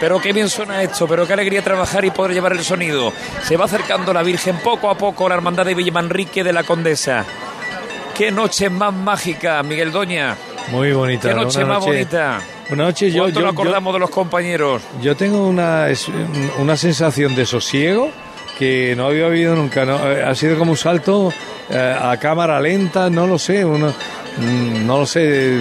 Pero 0.00 0.20
qué 0.20 0.32
bien 0.32 0.48
suena 0.48 0.82
esto, 0.82 1.06
pero 1.06 1.26
qué 1.26 1.32
alegría 1.32 1.62
trabajar 1.62 2.04
y 2.04 2.10
poder 2.10 2.34
llevar 2.34 2.52
el 2.52 2.64
sonido. 2.64 3.12
Se 3.44 3.56
va 3.56 3.66
acercando 3.66 4.12
la 4.12 4.22
Virgen 4.22 4.56
poco 4.58 4.90
a 4.90 4.96
poco 4.96 5.28
la 5.28 5.36
hermandad 5.36 5.64
de 5.64 5.74
Villamanrique 5.74 6.42
de 6.42 6.52
la 6.52 6.64
Condesa. 6.64 7.24
Qué 8.16 8.30
noche 8.32 8.68
más 8.68 8.92
mágica, 8.92 9.62
Miguel 9.62 9.92
Doña. 9.92 10.36
Muy 10.70 10.92
bonita. 10.92 11.28
Qué 11.28 11.34
noche 11.34 11.64
más 11.64 11.84
bonita. 11.84 12.40
Una 12.70 12.84
noche 12.84 13.10
yo, 13.10 13.22
¿Cuánto 13.24 13.40
yo, 13.40 13.46
nos 13.46 13.54
yo- 13.54 13.60
acordamos 13.60 13.92
de 13.92 13.98
los 14.00 14.10
compañeros? 14.10 14.82
Yo 15.00 15.16
tengo 15.16 15.46
una, 15.46 15.86
una 16.58 16.76
sensación 16.76 17.34
de 17.36 17.46
sosiego 17.46 18.10
que 18.62 18.94
no 18.94 19.06
había 19.06 19.26
habido 19.26 19.56
nunca. 19.56 19.84
¿no? 19.84 19.96
Ha 19.96 20.34
sido 20.36 20.56
como 20.56 20.70
un 20.70 20.76
salto 20.76 21.32
eh, 21.68 21.96
a 22.00 22.16
cámara 22.18 22.60
lenta, 22.60 23.10
no 23.10 23.26
lo 23.26 23.36
sé, 23.36 23.64
uno, 23.64 23.92
no 24.38 24.98
lo 24.98 25.06
sé, 25.06 25.58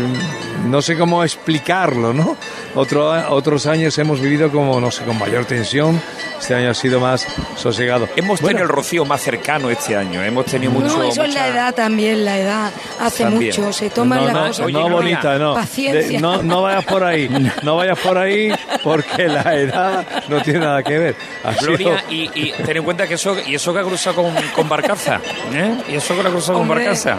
no 0.65 0.81
sé 0.81 0.97
cómo 0.97 1.23
explicarlo, 1.23 2.13
¿no? 2.13 2.37
Otro, 2.75 3.09
otros 3.29 3.65
años 3.67 3.97
hemos 3.97 4.19
vivido 4.21 4.49
como, 4.51 4.79
no 4.79 4.91
sé, 4.91 5.03
con 5.03 5.17
mayor 5.19 5.45
tensión. 5.45 6.01
Este 6.39 6.55
año 6.55 6.71
ha 6.71 6.73
sido 6.73 6.99
más 6.99 7.27
sosegado. 7.55 8.07
Hemos 8.15 8.41
Bueno, 8.41 8.57
tenido 8.57 8.63
el 8.63 8.69
rocío 8.75 9.05
más 9.05 9.21
cercano 9.21 9.69
este 9.69 9.95
año. 9.95 10.23
Hemos 10.23 10.45
tenido 10.45 10.71
mucho. 10.71 10.87
no, 10.97 11.03
eso 11.03 11.23
es 11.23 11.33
la 11.35 11.41
mucha- 11.41 11.47
edad 11.49 11.75
también, 11.75 12.25
la 12.25 12.39
edad 12.39 12.71
hace 12.99 13.23
También. 13.25 13.51
mucho, 13.55 13.71
se 13.73 13.89
toman 13.91 14.19
no, 14.21 14.25
las 14.25 14.33
no, 14.33 14.47
cosas. 14.47 14.71
no, 14.71 14.89
bonita, 14.89 15.37
no. 15.37 15.53
Paciencia. 15.53 16.01
De- 16.07 16.19
no. 16.19 16.41
No 16.41 16.63
vayas 16.63 16.85
por 16.85 17.03
ahí, 17.03 17.29
no 17.63 17.75
vayas 17.75 17.99
por 17.99 18.17
ahí 18.17 18.51
porque 18.83 19.27
la 19.27 19.53
edad 19.55 20.07
no 20.29 20.41
tiene 20.41 20.59
nada 20.61 20.81
que 20.81 20.97
ver. 20.97 21.15
Ha 21.43 21.53
sido- 21.53 21.67
Gloria, 21.77 22.03
y, 22.09 22.29
y 22.33 22.51
ten 22.65 22.77
en 22.77 22.83
cuenta 22.83 23.05
que 23.07 23.13
eso, 23.15 23.35
y 23.45 23.53
eso 23.53 23.71
que 23.71 23.79
ha 23.79 23.83
cruzado 23.83 24.23
con, 24.23 24.33
con 24.55 24.67
Barcaza. 24.67 25.19
¿eh? 25.53 25.75
Y 25.89 25.95
eso 25.95 26.15
que 26.15 26.23
lo 26.23 26.29
ha 26.29 26.31
cruzado 26.31 26.53
con 26.57 26.69
Hombre. 26.69 26.85
Barcaza. 26.85 27.17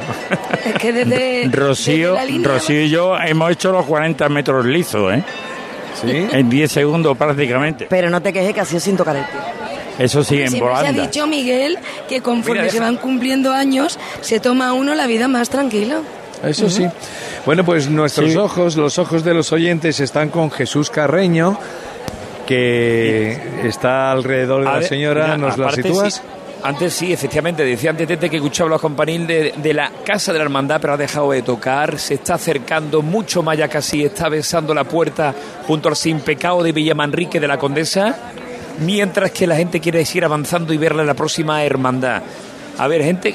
Es 0.64 0.74
que 0.74 0.92
desde, 0.92 1.41
Rocío, 1.50 2.12
desde 2.12 2.24
la 2.26 2.30
línea 2.30 2.48
Rocío 2.48 2.80
y 2.82 2.90
yo 2.90 3.16
hemos 3.18 3.50
hecho 3.50 3.72
los 3.72 3.84
40 3.86 4.28
metros 4.28 4.64
lisos, 4.66 5.12
¿eh? 5.14 5.22
¿Sí? 6.00 6.26
En 6.32 6.48
10 6.50 6.70
segundos 6.70 7.16
prácticamente. 7.16 7.86
Pero 7.88 8.10
no 8.10 8.20
te 8.22 8.32
quejes 8.32 8.52
que 8.54 8.60
ha 8.60 8.64
sido 8.64 8.80
sin 8.80 8.96
tocar 8.96 9.16
el 9.16 9.24
pie. 9.24 9.40
Eso 9.98 10.24
sí, 10.24 10.40
en 10.40 10.48
Siempre 10.50 10.70
se 10.70 10.74
ha 10.74 10.78
volanda. 10.80 11.02
dicho, 11.02 11.26
Miguel, 11.26 11.78
que 12.08 12.20
conforme 12.22 12.62
Mira, 12.62 12.72
se 12.72 12.80
van 12.80 12.96
cumpliendo 12.96 13.52
años, 13.52 13.98
se 14.22 14.40
toma 14.40 14.72
uno 14.72 14.94
la 14.94 15.06
vida 15.06 15.28
más 15.28 15.50
tranquila. 15.50 16.00
Eso 16.42 16.68
sí. 16.70 16.86
Bueno, 17.46 17.62
pues 17.64 17.88
nuestros 17.88 18.30
Sí. 18.32 18.36
ojos, 18.36 18.76
los 18.76 18.98
ojos 18.98 19.22
de 19.22 19.34
los 19.34 19.52
oyentes 19.52 20.00
están 20.00 20.30
con 20.30 20.50
Jesús 20.50 20.88
Carreño, 20.90 21.58
que 22.46 23.38
está 23.64 24.10
alrededor 24.12 24.62
de 24.62 24.68
A 24.68 24.72
la 24.72 24.78
ver, 24.80 24.88
señora. 24.88 25.36
¿Nos 25.36 25.58
la 25.58 25.70
sitúas? 25.72 26.14
sí, 26.14 26.20
antes 26.62 26.94
sí, 26.94 27.12
efectivamente, 27.12 27.64
decía 27.64 27.90
antes 27.90 28.06
Tete 28.06 28.30
que 28.30 28.36
escuchaba 28.36 28.70
los 28.70 28.80
campanil 28.80 29.26
de, 29.26 29.54
de 29.56 29.74
la 29.74 29.90
Casa 30.04 30.32
de 30.32 30.38
la 30.38 30.44
Hermandad, 30.44 30.80
pero 30.80 30.92
ha 30.92 30.96
dejado 30.96 31.32
de 31.32 31.42
tocar, 31.42 31.98
se 31.98 32.14
está 32.14 32.34
acercando 32.34 33.02
mucho 33.02 33.42
más 33.42 33.58
ya 33.58 33.68
casi, 33.68 34.04
está 34.04 34.28
besando 34.28 34.72
la 34.72 34.84
puerta 34.84 35.34
junto 35.66 35.88
al 35.88 35.96
sin 35.96 36.20
pecado 36.20 36.62
de 36.62 36.72
Villamanrique 36.72 37.40
de 37.40 37.48
la 37.48 37.58
Condesa, 37.58 38.16
mientras 38.80 39.32
que 39.32 39.46
la 39.46 39.56
gente 39.56 39.80
quiere 39.80 40.04
seguir 40.04 40.24
avanzando 40.24 40.72
y 40.72 40.76
verla 40.76 41.02
en 41.02 41.08
la 41.08 41.14
próxima 41.14 41.64
hermandad. 41.64 42.22
A 42.78 42.86
ver, 42.86 43.02
gente, 43.02 43.34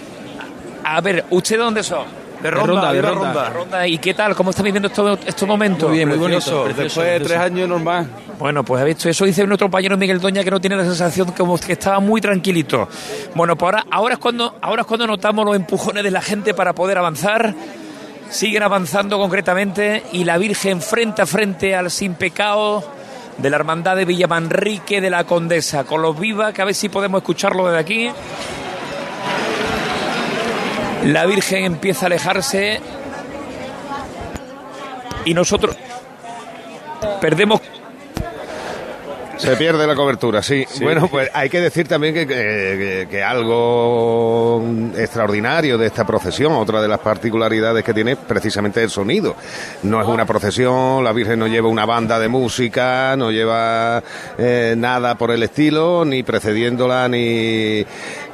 a 0.84 1.02
ver, 1.02 1.26
¿usted 1.30 1.58
de 1.58 1.64
dónde 1.64 1.84
son? 1.84 2.27
De 2.42 2.52
Ronda, 2.52 2.94
de 2.94 3.02
Ronda. 3.02 3.50
Ronda. 3.50 3.88
¿Y 3.88 3.98
qué 3.98 4.14
tal? 4.14 4.36
¿Cómo 4.36 4.52
está 4.52 4.62
viviendo 4.62 4.88
estos, 4.88 5.20
estos 5.26 5.48
momentos? 5.48 5.90
Muy 5.90 5.98
bien, 5.98 6.10
muy 6.10 6.18
bonito. 6.18 6.66
Después 6.68 6.96
de 6.96 7.20
tres 7.20 7.40
años 7.40 7.68
normal. 7.68 8.08
Bueno, 8.38 8.64
pues 8.64 8.82
ha 8.82 8.86
visto 8.86 9.10
eso, 9.10 9.26
dice 9.26 9.46
nuestro 9.48 9.66
compañero 9.66 9.98
Miguel 9.98 10.20
Doña 10.20 10.44
que 10.44 10.52
no 10.52 10.62
tiene 10.62 10.76
la 10.76 10.84
sensación 10.84 11.32
como 11.32 11.58
que 11.58 11.74
estaba 11.74 12.00
muy 12.00 12.22
tranquilito. 12.22 12.88
Bueno, 13.34 13.56
pues 13.56 13.74
ahora, 13.74 13.86
ahora 13.90 14.14
es 14.14 14.20
cuando, 14.20 14.56
ahora 14.62 14.82
es 14.82 14.88
cuando 14.88 15.08
notamos 15.08 15.44
los 15.46 15.56
empujones 15.56 16.04
de 16.04 16.12
la 16.12 16.22
gente 16.22 16.54
para 16.54 16.74
poder 16.74 17.00
avanzar. 17.00 17.56
Siguen 18.30 18.62
avanzando 18.62 19.18
concretamente 19.18 20.04
y 20.12 20.26
la 20.26 20.38
Virgen 20.38 20.82
frente 20.82 21.22
a 21.22 21.26
frente 21.26 21.76
al 21.76 21.90
sin 21.90 22.14
pecado 22.14 22.84
de 23.38 23.50
la 23.50 23.56
hermandad 23.56 23.96
de 23.96 24.06
Villamanrique 24.06 25.00
de 25.00 25.10
la 25.10 25.24
Condesa, 25.24 25.86
con 25.86 26.02
los 26.02 26.20
vivas, 26.20 26.54
que 26.54 26.62
a 26.62 26.66
ver 26.66 26.76
si 26.76 26.90
podemos 26.90 27.22
escucharlo 27.22 27.66
desde 27.66 27.80
aquí. 27.80 28.10
La 31.08 31.26
Virgen 31.26 31.64
empieza 31.66 32.06
a 32.06 32.08
alejarse 32.08 32.80
y 35.26 35.34
nosotros 35.34 35.76
perdemos 37.22 37.62
Se 39.38 39.56
pierde 39.56 39.86
la 39.86 39.94
cobertura, 39.94 40.42
sí. 40.42 40.66
Bueno, 40.82 41.08
pues 41.10 41.30
hay 41.32 41.48
que 41.50 41.62
decir 41.62 41.88
también 41.88 42.12
que, 42.16 42.26
que- 42.26 43.08
que 43.08 43.24
algo 43.24 44.64
extraordinario 44.98 45.78
de 45.78 45.86
esta 45.86 46.08
procesión, 46.08 46.54
otra 46.54 46.82
de 46.82 46.88
las 46.88 47.00
particularidades 47.00 47.84
que 47.84 47.94
tiene, 47.94 48.16
precisamente 48.16 48.82
el 48.82 48.90
sonido. 48.90 49.36
No 49.84 50.02
es 50.02 50.08
una 50.08 50.26
procesión, 50.26 51.04
la 51.04 51.14
Virgen 51.14 51.38
no 51.38 51.46
lleva 51.46 51.68
una 51.70 51.86
banda 51.86 52.18
de 52.18 52.28
música, 52.28 53.16
no 53.16 53.30
lleva 53.30 54.02
eh, 54.40 54.74
nada 54.76 55.14
por 55.20 55.30
el 55.30 55.44
estilo, 55.44 56.04
ni 56.04 56.24
precediéndola, 56.24 57.08
ni, 57.08 57.86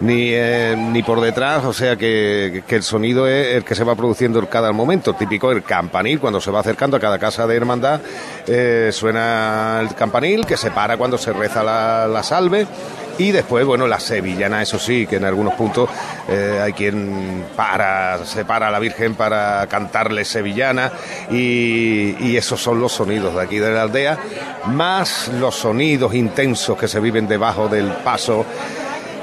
ni, 0.03 0.31
eh, 0.33 0.75
ni 0.77 1.01
por 1.01 1.21
detrás, 1.21 1.63
o 1.63 1.71
sea 1.71 1.95
que, 1.95 2.63
que 2.67 2.75
el 2.75 2.83
sonido 2.83 3.25
es 3.25 3.55
el 3.55 3.63
que 3.63 3.73
se 3.73 3.85
va 3.85 3.95
produciendo 3.95 4.39
en 4.39 4.47
cada 4.47 4.71
momento, 4.73 5.13
típico 5.13 5.49
el 5.51 5.63
campanil, 5.63 6.19
cuando 6.19 6.41
se 6.41 6.51
va 6.51 6.59
acercando 6.59 6.97
a 6.97 6.99
cada 6.99 7.17
casa 7.17 7.47
de 7.47 7.55
hermandad, 7.55 8.01
eh, 8.45 8.89
suena 8.91 9.79
el 9.81 9.95
campanil 9.95 10.45
que 10.45 10.57
se 10.57 10.71
para 10.71 10.97
cuando 10.97 11.17
se 11.17 11.31
reza 11.31 11.63
la, 11.63 12.07
la 12.07 12.21
salve. 12.21 12.67
Y 13.15 13.31
después, 13.31 13.63
bueno, 13.63 13.85
la 13.85 13.99
sevillana, 13.99 14.63
eso 14.63 14.79
sí, 14.79 15.05
que 15.05 15.17
en 15.17 15.25
algunos 15.25 15.53
puntos 15.53 15.87
eh, 16.27 16.59
hay 16.63 16.73
quien 16.73 17.45
para, 17.55 18.25
se 18.25 18.43
para 18.43 18.69
a 18.69 18.71
la 18.71 18.79
Virgen 18.79 19.13
para 19.13 19.67
cantarle 19.67 20.25
sevillana 20.25 20.91
y, 21.29 22.15
y 22.19 22.35
esos 22.35 22.59
son 22.59 22.81
los 22.81 22.91
sonidos 22.91 23.35
de 23.35 23.41
aquí 23.43 23.59
de 23.59 23.71
la 23.71 23.83
aldea, 23.83 24.17
más 24.65 25.27
los 25.39 25.53
sonidos 25.53 26.15
intensos 26.15 26.75
que 26.75 26.87
se 26.87 26.99
viven 26.99 27.27
debajo 27.27 27.67
del 27.67 27.91
paso 28.03 28.47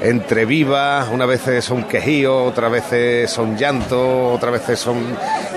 entre 0.01 0.45
vivas, 0.45 1.07
una 1.11 1.25
veces 1.25 1.63
son 1.63 1.83
quejíos, 1.83 2.49
otras 2.49 2.71
veces 2.71 3.29
son 3.29 3.55
llantos, 3.57 4.35
otras 4.35 4.51
veces 4.53 4.79
son 4.79 4.97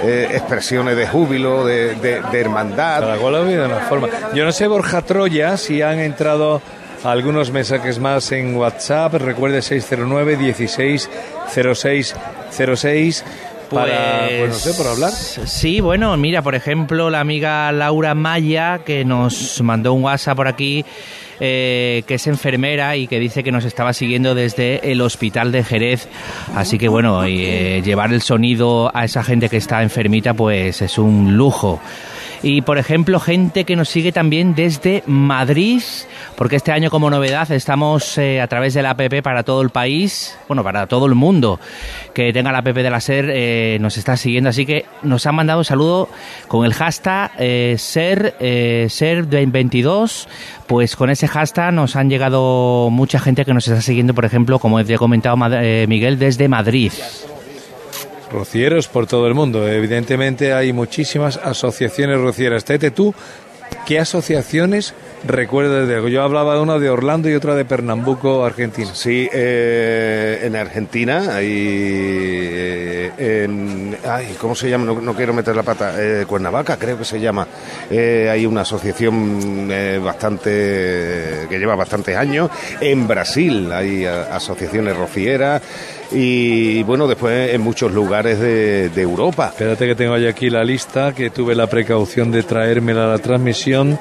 eh, 0.02 0.28
expresiones 0.32 0.96
de 0.96 1.06
júbilo, 1.06 1.64
de, 1.64 1.94
de- 1.94 2.20
de 2.20 2.40
hermandad. 2.40 3.00
Cada 3.00 3.16
cual 3.16 3.36
ha 3.36 3.40
vivido 3.40 3.64
una 3.66 3.80
forma. 3.80 4.08
Yo 4.34 4.44
no 4.44 4.52
sé, 4.52 4.66
Borja 4.66 5.02
Troya, 5.02 5.56
si 5.56 5.80
han 5.82 5.98
entrado 5.98 6.60
algunos 7.04 7.50
mensajes 7.50 7.98
más 7.98 8.32
en 8.32 8.56
WhatsApp. 8.56 9.14
Recuerde 9.14 9.62
609 9.62 10.36
16 10.36 11.10
06 11.74 12.14
06 12.76 13.24
para, 13.70 14.26
pues 14.28 14.48
no 14.50 14.54
sé, 14.54 14.74
por 14.74 14.86
hablar. 14.86 15.10
Sí, 15.10 15.80
bueno, 15.80 16.16
mira, 16.16 16.42
por 16.42 16.54
ejemplo, 16.54 17.10
la 17.10 17.20
amiga 17.20 17.72
Laura 17.72 18.14
Maya, 18.14 18.80
que 18.84 19.04
nos 19.04 19.60
mandó 19.62 19.92
un 19.94 20.04
WhatsApp 20.04 20.36
por 20.36 20.48
aquí, 20.48 20.84
eh, 21.40 22.02
que 22.06 22.14
es 22.14 22.26
enfermera 22.26 22.96
y 22.96 23.06
que 23.06 23.18
dice 23.18 23.42
que 23.42 23.52
nos 23.52 23.64
estaba 23.64 23.92
siguiendo 23.92 24.34
desde 24.34 24.90
el 24.92 25.00
hospital 25.00 25.52
de 25.52 25.64
Jerez. 25.64 26.08
Así 26.54 26.78
que, 26.78 26.88
bueno, 26.88 27.24
eh, 27.24 27.82
llevar 27.84 28.12
el 28.12 28.22
sonido 28.22 28.90
a 28.94 29.04
esa 29.04 29.22
gente 29.22 29.48
que 29.48 29.56
está 29.56 29.82
enfermita, 29.82 30.34
pues 30.34 30.82
es 30.82 30.98
un 30.98 31.36
lujo. 31.36 31.80
Y 32.46 32.60
por 32.60 32.76
ejemplo, 32.76 33.20
gente 33.20 33.64
que 33.64 33.74
nos 33.74 33.88
sigue 33.88 34.12
también 34.12 34.54
desde 34.54 35.02
Madrid, 35.06 35.80
porque 36.36 36.56
este 36.56 36.72
año 36.72 36.90
como 36.90 37.08
novedad 37.08 37.50
estamos 37.50 38.18
eh, 38.18 38.38
a 38.42 38.46
través 38.48 38.74
de 38.74 38.82
la 38.82 38.90
app 38.90 39.00
para 39.22 39.44
todo 39.44 39.62
el 39.62 39.70
país, 39.70 40.36
bueno, 40.46 40.62
para 40.62 40.86
todo 40.86 41.06
el 41.06 41.14
mundo 41.14 41.58
que 42.12 42.34
tenga 42.34 42.52
la 42.52 42.58
app 42.58 42.66
de 42.66 42.90
la 42.90 43.00
SER, 43.00 43.30
eh, 43.30 43.78
nos 43.80 43.96
está 43.96 44.18
siguiendo, 44.18 44.50
así 44.50 44.66
que 44.66 44.84
nos 45.02 45.24
han 45.24 45.36
mandado 45.36 45.60
un 45.60 45.64
saludo 45.64 46.10
con 46.46 46.66
el 46.66 46.74
hashtag 46.74 47.32
eh, 47.38 47.76
SER, 47.78 48.36
eh, 48.38 48.88
SER22, 48.90 50.26
pues 50.66 50.96
con 50.96 51.08
ese 51.08 51.26
hashtag 51.26 51.72
nos 51.72 51.96
han 51.96 52.10
llegado 52.10 52.90
mucha 52.90 53.20
gente 53.20 53.46
que 53.46 53.54
nos 53.54 53.66
está 53.66 53.80
siguiendo, 53.80 54.12
por 54.12 54.26
ejemplo, 54.26 54.58
como 54.58 54.78
he 54.78 54.98
comentado 54.98 55.38
eh, 55.50 55.86
Miguel, 55.88 56.18
desde 56.18 56.46
Madrid. 56.48 56.92
Rocieros 58.34 58.88
por 58.88 59.06
todo 59.06 59.28
el 59.28 59.34
mundo. 59.34 59.68
Evidentemente 59.68 60.52
hay 60.52 60.72
muchísimas 60.72 61.36
asociaciones 61.36 62.18
rocieras. 62.20 62.64
Tete, 62.64 62.90
tú, 62.90 63.14
¿qué 63.86 64.00
asociaciones 64.00 64.92
recuerdas 65.26 65.86
de 65.86 65.94
algo? 65.94 66.08
Yo 66.08 66.20
hablaba 66.22 66.56
de 66.56 66.60
una 66.60 66.78
de 66.80 66.90
Orlando 66.90 67.30
y 67.30 67.34
otra 67.34 67.54
de 67.54 67.64
Pernambuco, 67.64 68.44
Argentina. 68.44 68.90
Sí, 68.92 69.28
eh, 69.32 70.40
en 70.42 70.56
Argentina 70.56 71.36
hay. 71.36 71.46
eh, 71.48 73.12
en, 73.44 73.96
ay, 74.04 74.34
¿Cómo 74.40 74.54
se 74.56 74.68
llama? 74.68 74.84
No, 74.86 75.00
no 75.00 75.14
quiero 75.14 75.32
meter 75.32 75.54
la 75.54 75.62
pata. 75.62 75.94
Eh, 75.98 76.26
Cuernavaca, 76.26 76.76
creo 76.76 76.98
que 76.98 77.04
se 77.04 77.20
llama. 77.20 77.46
Eh, 77.88 78.28
hay 78.30 78.46
una 78.46 78.62
asociación 78.62 79.68
bastante. 80.04 81.46
que 81.48 81.58
lleva 81.58 81.76
bastantes 81.76 82.16
años. 82.16 82.50
En 82.80 83.06
Brasil 83.06 83.70
hay 83.72 84.04
asociaciones 84.04 84.96
rocieras. 84.96 85.62
Y 86.16 86.84
bueno, 86.84 87.08
después 87.08 87.52
en 87.52 87.60
muchos 87.60 87.92
lugares 87.92 88.38
de, 88.38 88.88
Europa. 88.94 89.48
Espérate 89.48 89.84
que 89.84 89.96
tengo 89.96 90.16
yo 90.16 90.28
aquí 90.28 90.48
la 90.48 90.62
lista, 90.62 91.12
que 91.12 91.30
tuve 91.30 91.56
la 91.56 91.66
precaución 91.66 92.30
de 92.30 92.44
traérmela 92.44 93.06
a 93.06 93.08
la 93.08 93.18
transmisión. 93.18 93.98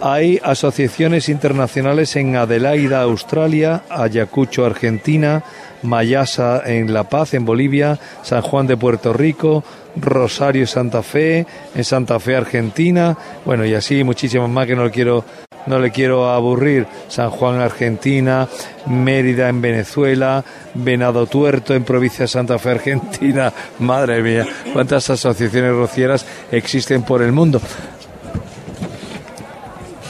Hay 0.00 0.40
asociaciones 0.42 1.28
internacionales 1.28 2.16
en 2.16 2.34
Adelaida, 2.34 3.02
Australia, 3.02 3.84
Ayacucho, 3.88 4.66
Argentina, 4.66 5.44
Mayasa 5.82 6.60
en 6.66 6.92
La 6.92 7.04
Paz, 7.04 7.34
en 7.34 7.44
Bolivia, 7.44 8.00
San 8.22 8.42
Juan 8.42 8.66
de 8.66 8.76
Puerto 8.76 9.12
Rico, 9.12 9.62
Rosario, 9.94 10.66
Santa 10.66 11.04
Fe, 11.04 11.46
en 11.74 11.84
Santa 11.84 12.18
Fe, 12.18 12.34
Argentina, 12.34 13.16
bueno, 13.44 13.64
y 13.64 13.74
así 13.74 14.02
muchísimas 14.02 14.50
más 14.50 14.66
que 14.66 14.74
no 14.74 14.90
quiero, 14.90 15.24
no 15.66 15.78
le 15.78 15.90
quiero 15.90 16.30
aburrir. 16.30 16.86
San 17.08 17.30
Juan, 17.30 17.60
Argentina, 17.60 18.48
Mérida 18.86 19.48
en 19.48 19.60
Venezuela, 19.60 20.44
Venado 20.74 21.26
Tuerto 21.26 21.74
en 21.74 21.84
provincia 21.84 22.24
de 22.24 22.28
Santa 22.28 22.58
Fe, 22.58 22.70
Argentina. 22.70 23.52
Madre 23.78 24.22
mía, 24.22 24.46
cuántas 24.72 25.08
asociaciones 25.10 25.72
rocieras 25.72 26.26
existen 26.50 27.02
por 27.02 27.22
el 27.22 27.32
mundo. 27.32 27.60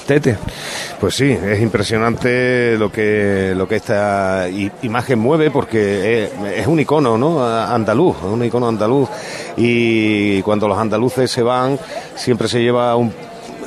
Tete. 0.07 0.37
Pues 1.01 1.17
sí, 1.17 1.31
es 1.31 1.61
impresionante 1.61 2.77
lo 2.79 2.91
que 2.91 3.53
lo 3.55 3.67
que 3.69 3.77
esta 3.77 4.47
imagen 4.83 5.19
mueve 5.19 5.51
porque 5.51 6.25
es, 6.25 6.31
es 6.57 6.67
un 6.67 6.81
icono, 6.81 7.19
¿no? 7.19 7.45
Andaluz, 7.45 8.17
es 8.19 8.25
un 8.25 8.45
icono 8.45 8.69
andaluz 8.69 9.09
y 9.57 10.41
cuando 10.43 10.69
los 10.69 10.79
andaluces 10.79 11.31
se 11.31 11.43
van 11.43 11.79
siempre 12.15 12.49
se 12.49 12.63
lleva 12.63 12.97
un 12.97 13.13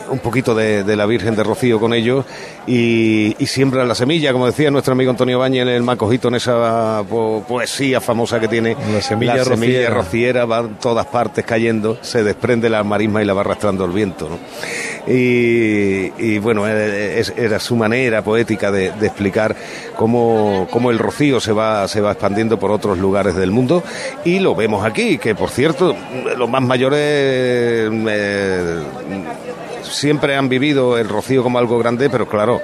un 0.09 0.19
poquito 0.19 0.53
de, 0.55 0.83
de 0.83 0.95
la 0.95 1.05
Virgen 1.05 1.35
de 1.35 1.43
Rocío 1.43 1.79
con 1.79 1.93
ellos 1.93 2.25
y, 2.65 3.35
y 3.39 3.45
siembran 3.47 3.87
la 3.87 3.95
semilla, 3.95 4.31
como 4.33 4.45
decía 4.45 4.71
nuestro 4.71 4.93
amigo 4.93 5.11
Antonio 5.11 5.39
Bañez, 5.39 5.67
el 5.67 5.83
Macojito 5.83 6.27
en 6.29 6.35
esa 6.35 7.03
po- 7.09 7.43
poesía 7.47 7.99
famosa 8.01 8.39
que 8.39 8.47
tiene. 8.47 8.75
La 8.93 9.01
semilla 9.01 9.35
la 9.37 9.43
semilla 9.43 9.89
rociera. 9.89 9.93
rociera 9.93 10.45
va 10.45 10.59
en 10.59 10.75
todas 10.75 11.05
partes 11.07 11.45
cayendo, 11.45 11.97
se 12.01 12.23
desprende 12.23 12.69
la 12.69 12.83
marisma 12.83 13.21
y 13.21 13.25
la 13.25 13.33
va 13.33 13.41
arrastrando 13.41 13.85
el 13.85 13.91
viento. 13.91 14.29
¿no? 14.29 14.37
Y, 15.11 16.11
y, 16.17 16.37
bueno, 16.39 16.63
eh, 16.67 17.23
era 17.37 17.59
su 17.59 17.75
manera 17.77 18.21
poética 18.23 18.71
de, 18.71 18.91
de 18.91 19.07
explicar 19.07 19.55
cómo, 19.95 20.67
cómo 20.69 20.91
el 20.91 20.99
rocío 20.99 21.39
se 21.39 21.53
va, 21.53 21.87
se 21.87 22.01
va 22.01 22.11
expandiendo 22.11 22.59
por 22.59 22.71
otros 22.71 22.97
lugares 22.97 23.35
del 23.35 23.51
mundo 23.51 23.83
y 24.25 24.39
lo 24.39 24.53
vemos 24.53 24.85
aquí, 24.85 25.17
que 25.17 25.33
por 25.33 25.49
cierto, 25.49 25.95
los 26.37 26.49
más 26.49 26.61
mayores 26.61 26.99
eh, 26.99 28.79
siempre 29.89 30.35
han 30.35 30.49
vivido 30.49 30.97
el 30.97 31.09
rocío 31.09 31.43
como 31.43 31.59
algo 31.59 31.77
grande, 31.79 32.09
pero 32.09 32.27
claro, 32.27 32.61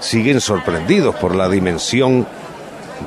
siguen 0.00 0.40
sorprendidos 0.40 1.14
por 1.16 1.34
la 1.34 1.48
dimensión, 1.48 2.26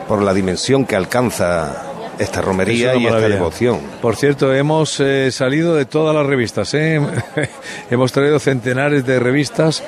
por 0.07 0.21
la 0.21 0.33
dimensión 0.33 0.85
que 0.85 0.95
alcanza 0.95 1.83
esta 2.19 2.41
romería 2.41 2.93
Es 2.93 3.01
y 3.01 3.05
esta 3.05 3.29
devoción. 3.29 3.79
Por 4.01 4.15
cierto, 4.15 4.53
hemos 4.53 4.99
eh, 4.99 5.31
salido 5.31 5.75
de 5.75 5.85
todas 5.85 6.15
las 6.15 6.25
revistas. 6.25 6.73
¿eh? 6.73 6.99
hemos 7.91 8.11
traído 8.11 8.39
centenares 8.39 9.05
de 9.05 9.19
revistas 9.19 9.83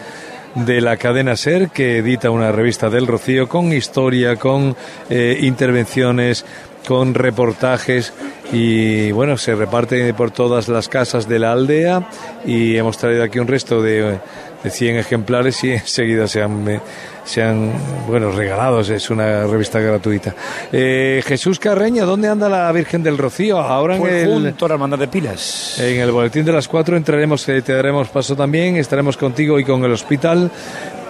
de 0.55 0.81
la 0.81 0.97
cadena 0.97 1.35
SER, 1.35 1.69
que 1.69 1.97
edita 1.97 2.31
una 2.31 2.51
revista 2.51 2.89
del 2.89 3.07
Rocío 3.07 3.47
con 3.47 3.71
historia, 3.71 4.35
con 4.35 4.75
eh, 5.09 5.37
intervenciones, 5.41 6.45
con 6.87 7.13
reportajes 7.13 8.13
y 8.51 9.11
bueno, 9.11 9.37
se 9.37 9.53
reparte 9.55 10.13
por 10.13 10.31
todas 10.31 10.67
las 10.67 10.89
casas 10.89 11.27
de 11.27 11.39
la 11.39 11.51
aldea 11.51 12.09
y 12.45 12.75
hemos 12.77 12.97
traído 12.97 13.23
aquí 13.23 13.37
un 13.37 13.47
resto 13.47 13.81
de, 13.81 14.17
de 14.63 14.69
100 14.69 14.97
ejemplares 14.97 15.63
y 15.63 15.71
enseguida 15.73 16.27
se 16.27 16.41
han, 16.41 16.67
eh, 16.67 16.79
se 17.23 17.43
han 17.43 17.71
bueno, 18.07 18.31
regalados, 18.31 18.89
es 18.89 19.09
una 19.09 19.45
revista 19.45 19.79
gratuita. 19.79 20.33
Eh, 20.71 21.21
Jesús 21.25 21.59
Carreño, 21.59 22.05
¿dónde 22.05 22.27
anda 22.27 22.49
la 22.49 22.71
Virgen 22.71 23.03
del 23.03 23.17
Rocío? 23.17 23.59
Ahora 23.59 23.95
en 23.95 24.01
Pues 24.01 24.23
el... 24.23 24.29
junto 24.29 24.65
a 24.65 24.69
la 24.69 24.73
hermandad 24.75 24.99
de 24.99 25.07
pilas. 25.07 25.79
En 25.79 25.99
el 25.99 26.11
boletín 26.11 26.45
de 26.45 26.51
las 26.51 26.67
cuatro 26.67 26.97
entraremos, 26.97 27.47
eh, 27.49 27.61
te 27.61 27.73
daremos 27.73 28.09
paso 28.09 28.35
también, 28.35 28.77
estaremos 28.77 29.15
contigo 29.15 29.59
y 29.59 29.63
con 29.63 29.83
el 29.83 29.91
hospital 29.91 30.49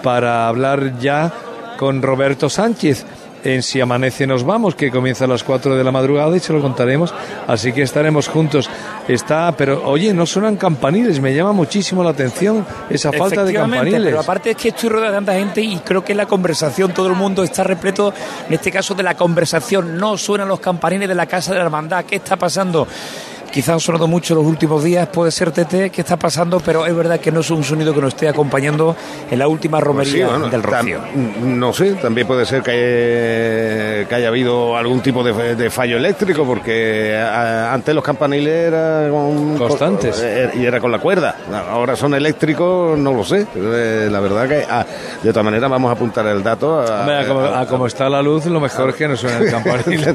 para 0.02 0.46
hablar 0.48 0.98
ya 0.98 1.32
con 1.78 2.02
Roberto 2.02 2.50
Sánchez. 2.50 3.06
En 3.44 3.62
Si 3.62 3.80
Amanece 3.80 4.26
Nos 4.26 4.44
Vamos, 4.44 4.74
que 4.74 4.90
comienza 4.90 5.24
a 5.24 5.28
las 5.28 5.44
4 5.44 5.76
de 5.76 5.84
la 5.84 5.92
madrugada 5.92 6.36
y 6.36 6.40
se 6.40 6.52
lo 6.52 6.60
contaremos. 6.60 7.14
Así 7.46 7.72
que 7.72 7.82
estaremos 7.82 8.28
juntos. 8.28 8.68
Está, 9.08 9.52
pero 9.56 9.82
oye, 9.84 10.12
no 10.14 10.26
suenan 10.26 10.56
campaniles, 10.56 11.20
me 11.20 11.34
llama 11.34 11.52
muchísimo 11.52 12.04
la 12.04 12.10
atención 12.10 12.66
esa 12.88 13.12
falta 13.12 13.44
de 13.44 13.54
campaniles. 13.54 14.02
Pero 14.04 14.20
aparte 14.20 14.50
es 14.50 14.56
que 14.56 14.68
estoy 14.68 14.88
rodeado 14.88 15.12
de 15.12 15.18
tanta 15.18 15.34
gente 15.34 15.60
y 15.60 15.76
creo 15.78 16.04
que 16.04 16.14
la 16.14 16.26
conversación, 16.26 16.92
todo 16.92 17.08
el 17.08 17.14
mundo 17.14 17.42
está 17.42 17.64
repleto, 17.64 18.12
en 18.46 18.54
este 18.54 18.70
caso 18.70 18.94
de 18.94 19.02
la 19.02 19.14
conversación. 19.14 19.96
No 19.96 20.16
suenan 20.16 20.48
los 20.48 20.60
campaniles 20.60 21.08
de 21.08 21.14
la 21.14 21.26
Casa 21.26 21.52
de 21.52 21.58
la 21.58 21.64
Hermandad. 21.64 22.04
¿Qué 22.04 22.16
está 22.16 22.36
pasando? 22.36 22.86
Quizás 23.52 23.70
han 23.70 23.80
sonado 23.80 24.06
mucho 24.06 24.36
los 24.36 24.44
últimos 24.44 24.84
días, 24.84 25.08
puede 25.08 25.32
ser 25.32 25.50
Tete, 25.50 25.90
¿qué 25.90 26.02
está 26.02 26.16
pasando? 26.16 26.60
Pero 26.60 26.86
es 26.86 26.94
verdad 26.94 27.18
que 27.18 27.32
no 27.32 27.40
es 27.40 27.50
un 27.50 27.64
sonido 27.64 27.92
que 27.92 28.00
nos 28.00 28.14
esté 28.14 28.28
acompañando 28.28 28.94
en 29.28 29.38
la 29.40 29.48
última 29.48 29.80
romería 29.80 30.26
Pues 30.26 30.36
sí, 30.36 30.38
bueno, 30.40 30.48
del 30.48 30.62
Rocío. 30.62 31.00
No 31.42 31.72
sé, 31.72 31.94
también 31.94 32.28
puede 32.28 32.46
ser 32.46 32.62
que 32.62 32.70
haya, 32.70 34.08
que 34.08 34.14
haya 34.14 34.28
habido 34.28 34.76
algún 34.76 35.00
tipo 35.00 35.24
de, 35.24 35.56
de 35.56 35.68
fallo 35.68 35.96
eléctrico, 35.96 36.44
porque 36.44 37.16
a- 37.16 37.72
antes 37.74 37.92
los 37.92 38.04
campaniles 38.04 38.68
eran 38.68 39.10
con- 39.10 39.58
Constantes. 39.58 40.14
con- 40.16 40.24
eh, 40.28 40.50
y 40.54 40.64
era 40.64 40.78
con 40.78 40.92
la 40.92 41.00
cuerda. 41.00 41.34
Ahora 41.70 41.96
son 41.96 42.14
eléctricos, 42.14 42.96
no 42.96 43.12
lo 43.12 43.24
sé. 43.24 43.48
Eh, 43.56 44.08
La 44.12 44.20
verdad 44.20 44.48
que, 44.48 44.64
ah, 44.70 44.86
de 45.24 45.30
todas 45.32 45.44
maneras, 45.44 45.68
vamos 45.68 45.88
a 45.88 45.92
apuntar 45.94 46.24
el 46.28 46.40
dato. 46.44 46.80
a- 46.82 47.00
Hombre, 47.00 47.18
a 47.18 47.26
como, 47.26 47.40
a 47.40 47.66
como 47.66 47.86
está 47.88 48.08
la 48.08 48.22
luz, 48.22 48.46
lo 48.46 48.60
mejor 48.60 48.90
es 48.90 48.94
que 48.94 49.08
no 49.08 49.16
suene 49.16 49.44
el 49.46 49.50
campanil. 49.50 50.04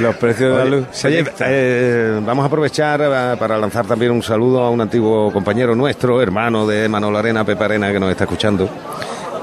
Los 0.00 0.16
precios 0.16 0.52
de 0.52 0.58
la 0.58 0.64
luz. 0.66 0.84
se 0.92 1.13
oye, 1.20 1.32
eh, 1.40 2.20
vamos 2.24 2.42
a 2.42 2.46
aprovechar 2.46 3.00
eh, 3.02 3.36
para 3.38 3.58
lanzar 3.58 3.86
también 3.86 4.12
un 4.12 4.22
saludo 4.22 4.62
a 4.62 4.70
un 4.70 4.80
antiguo 4.80 5.32
compañero 5.32 5.74
nuestro, 5.74 6.20
hermano 6.20 6.66
de 6.66 6.88
Manolo 6.88 7.18
Arena, 7.18 7.44
Pepe 7.44 7.64
Arena, 7.64 7.92
que 7.92 8.00
nos 8.00 8.10
está 8.10 8.24
escuchando, 8.24 8.68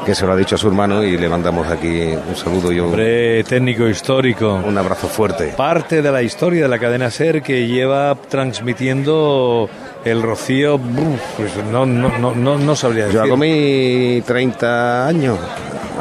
que 0.05 0.15
se 0.15 0.25
lo 0.25 0.33
ha 0.33 0.35
dicho 0.35 0.55
a 0.55 0.57
su 0.57 0.67
hermano 0.67 1.03
y 1.03 1.17
le 1.17 1.29
mandamos 1.29 1.67
aquí 1.67 2.13
un 2.27 2.35
saludo 2.35 2.71
y 2.71 2.79
un, 2.79 2.87
Hombre, 2.87 3.43
técnico 3.43 3.87
histórico. 3.87 4.61
un 4.65 4.77
abrazo 4.77 5.07
fuerte. 5.07 5.53
Parte 5.55 6.01
de 6.01 6.11
la 6.11 6.21
historia 6.21 6.63
de 6.63 6.69
la 6.69 6.79
cadena 6.79 7.09
SER 7.09 7.41
que 7.41 7.67
lleva 7.67 8.15
transmitiendo 8.29 9.69
el 10.03 10.21
rocío, 10.21 10.79
pues 11.37 11.51
no, 11.71 11.85
no, 11.85 12.17
no, 12.17 12.33
no, 12.33 12.57
no 12.57 12.75
sabría 12.75 13.05
decir. 13.05 13.19
Yo 13.19 13.23
hago 13.23 13.37
mis 13.37 14.23
30 14.23 15.07
años 15.07 15.37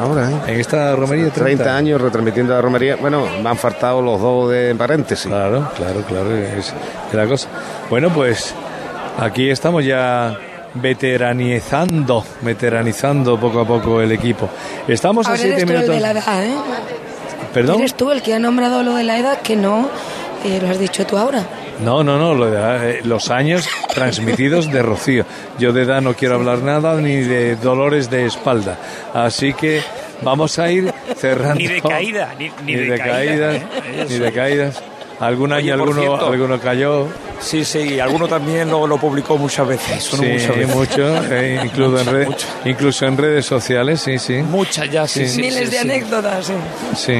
ahora, 0.01 0.29
¿eh? 0.31 0.35
En 0.47 0.59
esta 0.59 0.95
romería 0.95 1.25
30. 1.29 1.43
30 1.63 1.75
años 1.77 2.01
retransmitiendo 2.01 2.53
la 2.53 2.61
romería. 2.61 2.95
Bueno, 2.95 3.25
me 3.41 3.49
han 3.49 3.57
faltado 3.57 4.01
los 4.01 4.19
dos 4.19 4.49
de 4.51 4.73
paréntesis. 4.75 5.27
Claro, 5.27 5.69
claro, 5.75 6.01
claro, 6.07 6.35
es, 6.35 6.67
es 7.09 7.13
la 7.13 7.25
cosa. 7.27 7.47
Bueno, 7.89 8.09
pues 8.09 8.53
aquí 9.19 9.49
estamos 9.49 9.85
ya 9.85 10.37
veteranizando, 10.73 12.23
veteranizando 12.41 13.39
poco 13.39 13.61
a 13.61 13.65
poco 13.65 14.01
el 14.01 14.11
equipo. 14.11 14.49
Estamos 14.87 15.27
a 15.27 15.31
Ahora 15.31 15.41
siete 15.41 15.61
eres 15.61 15.65
tú 15.65 15.71
el 15.71 15.77
minutos. 15.79 15.95
de 15.95 16.01
la 16.01 16.11
edad, 16.11 16.43
¿eh? 16.45 16.55
¿Perdón? 17.53 17.79
Eres 17.79 17.93
tú 17.95 18.11
el 18.11 18.21
que 18.21 18.33
ha 18.33 18.39
nombrado 18.39 18.83
lo 18.83 18.93
de 18.95 19.03
la 19.03 19.17
edad 19.17 19.41
que 19.41 19.55
no 19.55 19.89
eh, 20.45 20.59
lo 20.61 20.69
has 20.69 20.79
dicho 20.79 21.05
tú 21.05 21.17
ahora. 21.17 21.43
No, 21.83 22.03
no, 22.03 22.17
no, 22.19 22.33
lo 22.35 22.49
de, 22.51 22.91
eh, 22.91 23.01
los 23.03 23.29
años 23.31 23.67
transmitidos 23.93 24.71
de 24.71 24.81
Rocío. 24.81 25.25
Yo 25.59 25.73
de 25.73 25.83
edad 25.83 26.01
no 26.01 26.13
quiero 26.13 26.35
hablar 26.35 26.59
nada 26.59 26.95
ni 27.01 27.15
de 27.17 27.55
dolores 27.55 28.09
de 28.09 28.25
espalda. 28.25 28.77
Así 29.13 29.53
que 29.53 29.81
vamos 30.21 30.59
a 30.59 30.71
ir 30.71 30.93
cerrando. 31.17 31.55
Ni 31.55 31.67
de 31.67 31.81
caída, 31.81 32.33
ni, 32.37 32.49
ni 32.49 32.53
Ni 32.65 32.75
de, 32.75 32.85
de 32.91 32.97
caída, 32.97 33.13
caídas, 33.13 33.55
¿eh? 33.55 34.05
ni 34.09 34.17
de 34.19 34.31
caídas. 34.31 34.83
Algún 35.19 35.53
año 35.53 35.75
alguno, 35.75 36.01
cierto. 36.01 36.25
alguno 36.31 36.59
cayó. 36.59 37.07
Sí, 37.39 37.63
sí, 37.63 37.99
alguno 37.99 38.27
también 38.27 38.69
lo, 38.69 38.87
lo 38.87 38.97
publicó 38.97 39.37
muchas 39.37 39.67
veces. 39.67 40.03
Sí, 40.03 40.15
muchas 40.17 40.55
veces. 40.55 40.75
mucho, 40.75 41.23
eh, 41.31 41.61
incluso, 41.65 41.99
en 41.99 42.07
red- 42.07 42.27
incluso 42.65 43.05
en 43.05 43.17
redes 43.17 43.45
sociales, 43.45 44.01
sí, 44.01 44.17
sí. 44.17 44.37
Muchas 44.37 44.89
ya, 44.89 45.07
sí, 45.07 45.27
sí. 45.27 45.41
Miles 45.41 45.55
sí, 45.59 45.65
de 45.65 45.71
sí. 45.71 45.77
anécdotas, 45.77 46.45
sí. 46.47 46.53
Sí. 46.95 47.13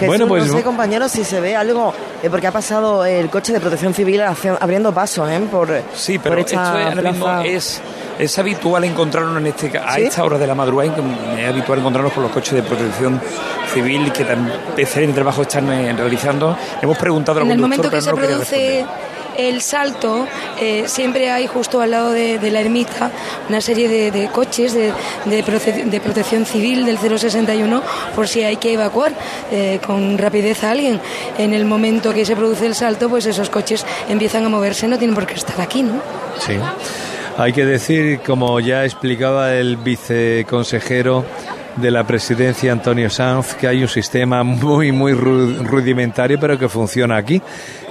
Jesús, 0.00 0.06
Bueno, 0.08 0.26
pues 0.28 0.46
no 0.46 0.56
sé, 0.56 0.62
compañeros, 0.62 1.12
si 1.12 1.24
se 1.24 1.40
ve 1.40 1.54
algo, 1.56 1.92
eh, 2.22 2.28
porque 2.30 2.46
ha 2.46 2.52
pasado 2.52 3.04
el 3.04 3.30
coche 3.30 3.52
de 3.52 3.60
protección 3.60 3.94
civil 3.94 4.20
hacia- 4.22 4.56
abriendo 4.60 4.92
paso, 4.92 5.28
¿eh? 5.28 5.40
Por, 5.50 5.68
Sí, 5.94 6.18
pero 6.18 6.36
por 6.36 6.38
esto 6.40 6.52
es, 6.52 6.58
ahora 6.86 7.02
mismo 7.02 7.40
es, 7.42 7.80
es 8.18 8.38
habitual 8.38 8.84
encontrarnos 8.84 9.36
en 9.38 9.46
este 9.46 9.70
ca- 9.70 9.84
a 9.88 9.94
¿Sí? 9.96 10.02
esta 10.02 10.24
hora 10.24 10.38
de 10.38 10.46
la 10.46 10.54
madrugada, 10.54 10.92
es 11.38 11.48
habitual 11.48 11.78
encontrarnos 11.78 12.12
con 12.12 12.22
los 12.24 12.32
coches 12.32 12.54
de 12.54 12.62
protección 12.62 13.20
civil 13.72 14.12
que 14.12 14.24
tan 14.24 14.50
excelente 14.76 15.14
trabajo 15.14 15.42
están 15.42 15.70
eh, 15.72 15.92
realizando. 15.92 16.56
Hemos 16.82 16.98
preguntado 16.98 17.40
al 17.40 17.46
En 17.46 17.52
el 17.52 17.58
momento 17.58 17.88
que 17.90 18.00
se 18.00 18.12
produce 18.12 18.84
el 19.36 19.60
salto, 19.62 20.26
eh, 20.60 20.84
siempre 20.86 21.30
hay 21.30 21.46
justo 21.46 21.80
al 21.80 21.90
lado 21.92 22.10
de, 22.12 22.38
la 22.50 22.60
ermita 22.60 23.10
una 23.48 23.60
serie 23.60 23.88
de, 24.10 24.28
coches 24.28 24.72
de, 24.74 24.92
de 25.26 26.00
protección 26.00 26.44
civil 26.46 26.84
del 26.84 26.98
061 26.98 27.82
por 28.14 28.28
si 28.28 28.42
hay 28.42 28.56
que 28.56 28.72
evacuar 28.74 29.12
eh, 29.50 29.80
con 29.86 30.18
rapidez 30.18 30.64
a 30.64 30.70
alguien. 30.72 31.00
En 31.38 31.54
el 31.54 31.64
momento 31.64 32.12
que 32.12 32.24
se 32.24 32.36
produce 32.36 32.66
el 32.66 32.74
salto, 32.74 33.08
pues 33.08 33.26
esos 33.26 33.50
coches 33.50 33.84
empiezan 34.08 34.44
a 34.44 34.48
moverse, 34.48 34.86
no 34.88 34.98
tienen 34.98 35.14
por 35.14 35.26
qué 35.26 35.34
estar 35.34 35.60
aquí, 35.60 35.82
¿no? 35.82 36.00
Sí. 36.38 36.54
Hay 37.38 37.52
que 37.52 37.64
decir, 37.64 38.20
como 38.26 38.60
ya 38.60 38.84
explicaba 38.84 39.54
el 39.54 39.76
viceconsejero 39.76 41.24
de 41.76 41.90
la 41.90 42.04
presidencia, 42.04 42.72
Antonio 42.72 43.08
Sanz, 43.08 43.54
que 43.54 43.66
hay 43.68 43.80
un 43.82 43.88
sistema 43.88 44.42
muy, 44.42 44.92
muy 44.92 45.12
ru- 45.12 45.64
rudimentario, 45.64 46.38
pero 46.40 46.58
que 46.58 46.68
funciona 46.68 47.16
aquí. 47.16 47.40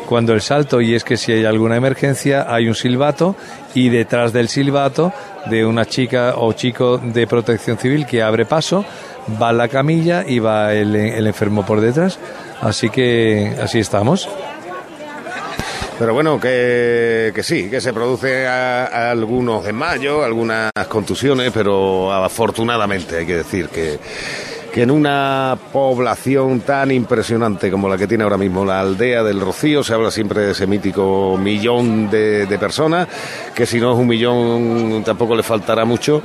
Cuando 0.10 0.34
el 0.34 0.42
salto, 0.42 0.82
y 0.82 0.96
es 0.96 1.04
que 1.04 1.18
si 1.18 1.34
hay 1.34 1.46
alguna 1.46 1.76
emergencia, 1.76 2.52
hay 2.52 2.68
un 2.68 2.74
silbato 2.74 3.36
y 3.76 3.90
detrás 3.90 4.34
del 4.34 4.50
silbato 4.50 5.14
de 5.52 5.64
una 5.64 5.86
chica 5.86 6.34
o 6.36 6.52
chico 6.54 6.98
de 6.98 7.28
protección 7.28 7.78
civil 7.78 8.08
que 8.08 8.24
abre 8.24 8.48
paso, 8.48 8.84
va 9.40 9.54
la 9.54 9.68
camilla 9.68 10.26
y 10.28 10.40
va 10.40 10.74
el, 10.74 10.96
enfermo 10.96 11.64
por 11.64 11.80
detrás. 11.80 12.18
Así 12.60 12.90
que 12.90 13.56
así 13.62 13.78
estamos. 13.78 14.28
Pero 16.00 16.16
bueno, 16.16 16.40
que, 16.40 17.32
que 17.36 17.44
sí, 17.44 17.70
que 17.70 17.80
se 17.80 17.94
produce 17.94 18.48
algunos 18.48 19.64
desmayos, 19.64 20.26
algunas 20.26 20.72
contusiones, 20.88 21.52
pero 21.54 22.12
afortunadamente 22.12 23.18
hay 23.18 23.28
que 23.28 23.36
decir 23.36 23.70
que, 23.70 24.00
que 24.74 24.84
en 24.84 24.92
una 24.92 25.58
población 25.74 26.62
tan 26.62 26.92
impresionante 26.92 27.72
como 27.72 27.90
la 27.90 27.98
que 27.98 28.08
tiene 28.08 28.24
ahora 28.24 28.38
mismo 28.38 28.64
la 28.64 28.80
aldea 28.80 29.24
del 29.24 29.42
Rocío, 29.42 29.84
se 29.84 29.94
habla 29.94 30.12
siempre 30.12 30.42
de 30.42 30.52
ese 30.52 30.68
mítico 30.68 31.38
millón 31.38 32.10
de, 32.10 32.58
personas, 32.60 33.08
que 33.56 33.66
si 33.66 33.80
no 33.80 33.94
es 33.94 33.98
un 33.98 34.08
millón 34.08 35.04
tampoco 35.04 35.36
le 35.36 35.44
faltará 35.44 35.86
mucho, 35.86 36.22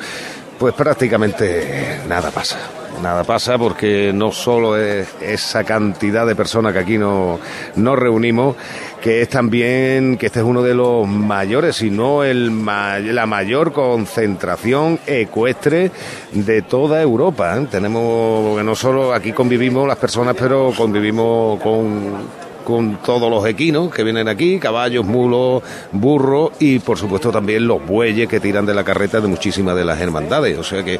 pues 0.58 0.74
prácticamente 0.74 2.00
nada 2.08 2.30
pasa. 2.30 2.83
Nada 3.02 3.22
pasa 3.24 3.58
porque 3.58 4.12
no 4.14 4.32
solo 4.32 4.78
es 4.78 5.08
esa 5.20 5.62
cantidad 5.64 6.26
de 6.26 6.34
personas 6.34 6.72
que 6.72 6.78
aquí 6.78 6.96
no- 6.96 7.38
nos 7.76 7.98
reunimos, 7.98 8.56
que 9.02 9.20
es 9.20 9.28
también 9.28 10.16
que 10.16 10.26
este 10.26 10.38
es 10.40 10.44
uno 10.44 10.62
de 10.62 10.72
los 10.74 11.06
mayores, 11.06 11.76
si 11.76 11.90
no 11.90 12.24
el 12.24 12.64
la 12.64 13.26
mayor 13.26 13.72
concentración 13.72 14.98
ecuestre 15.06 15.90
de 16.32 16.62
toda 16.62 17.02
Europa. 17.02 17.54
¿eh? 17.58 17.66
Tenemos, 17.70 18.56
que 18.56 18.64
no 18.64 18.74
solo 18.74 19.12
aquí 19.12 19.32
convivimos 19.32 19.86
las 19.86 19.98
personas, 19.98 20.34
pero 20.38 20.72
convivimos 20.74 21.60
con 21.60 22.43
con 22.64 22.96
todos 23.02 23.30
los 23.30 23.46
equinos 23.46 23.94
que 23.94 24.02
vienen 24.02 24.26
aquí, 24.26 24.58
caballos, 24.58 25.04
mulos, 25.04 25.62
burros 25.92 26.52
y 26.58 26.78
por 26.78 26.98
supuesto 26.98 27.30
también 27.30 27.66
los 27.66 27.84
bueyes 27.86 28.28
que 28.28 28.40
tiran 28.40 28.66
de 28.66 28.74
la 28.74 28.82
carreta 28.82 29.20
de 29.20 29.28
muchísimas 29.28 29.76
de 29.76 29.84
las 29.84 30.00
hermandades. 30.00 30.58
O 30.58 30.64
sea 30.64 30.82
que, 30.82 30.98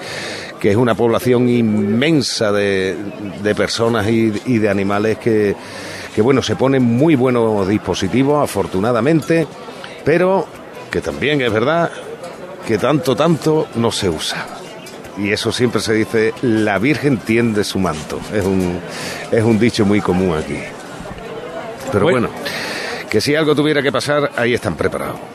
que 0.61 0.70
es 0.70 0.77
una 0.77 0.94
población 0.94 1.48
inmensa 1.48 2.53
de, 2.53 2.96
de 3.42 3.55
personas 3.55 4.09
y, 4.09 4.33
y 4.46 4.59
de 4.59 4.68
animales 4.68 5.18
que, 5.18 5.57
que 6.14 6.22
bueno, 6.22 6.42
se 6.42 6.55
ponen 6.55 6.83
muy 6.83 7.16
buenos 7.16 7.66
dispositivos, 7.66 8.42
afortunadamente, 8.42 9.46
pero 10.05 10.46
que 10.90 11.00
también 11.00 11.40
es 11.40 11.53
verdad 11.53 11.90
que 12.66 12.79
tanto, 12.79 13.16
tanto 13.16 13.66
no 13.74 13.90
se 13.90 14.09
usa. 14.09 14.46
Y 15.16 15.31
eso 15.31 15.53
siempre 15.53 15.81
se 15.81 15.92
dice, 15.92 16.35
la 16.42 16.79
Virgen 16.79 17.18
tiende 17.18 17.62
su 17.62 17.79
manto. 17.79 18.18
Es 18.33 18.44
un, 18.44 18.81
es 19.31 19.44
un 19.44 19.59
dicho 19.59 19.85
muy 19.85 20.00
común 20.00 20.37
aquí. 20.37 20.59
Pero 21.94 22.11
bueno, 22.11 22.28
que 23.09 23.20
si 23.20 23.37
algo 23.37 23.54
tuviera 23.54 23.80
que 23.83 23.92
pasar, 23.92 24.33
ahí 24.37 24.52
están 24.52 24.74
preparados. 24.74 25.34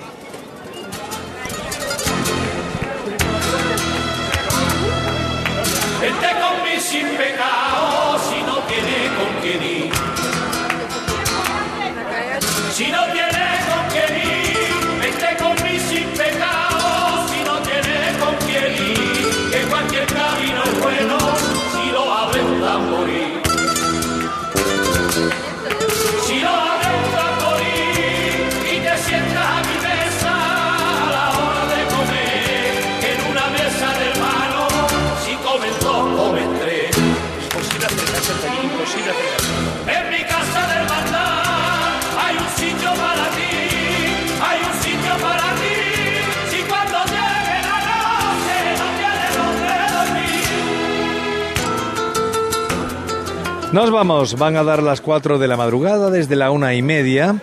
Nos 53.71 53.91
vamos, 53.91 54.35
van 54.35 54.55
a 54.57 54.63
dar 54.63 54.81
las 54.81 54.99
4 54.99 55.37
de 55.37 55.47
la 55.47 55.55
madrugada 55.55 56.09
desde 56.09 56.35
la 56.35 56.49
una 56.49 56.73
y 56.73 56.81
media. 56.81 57.35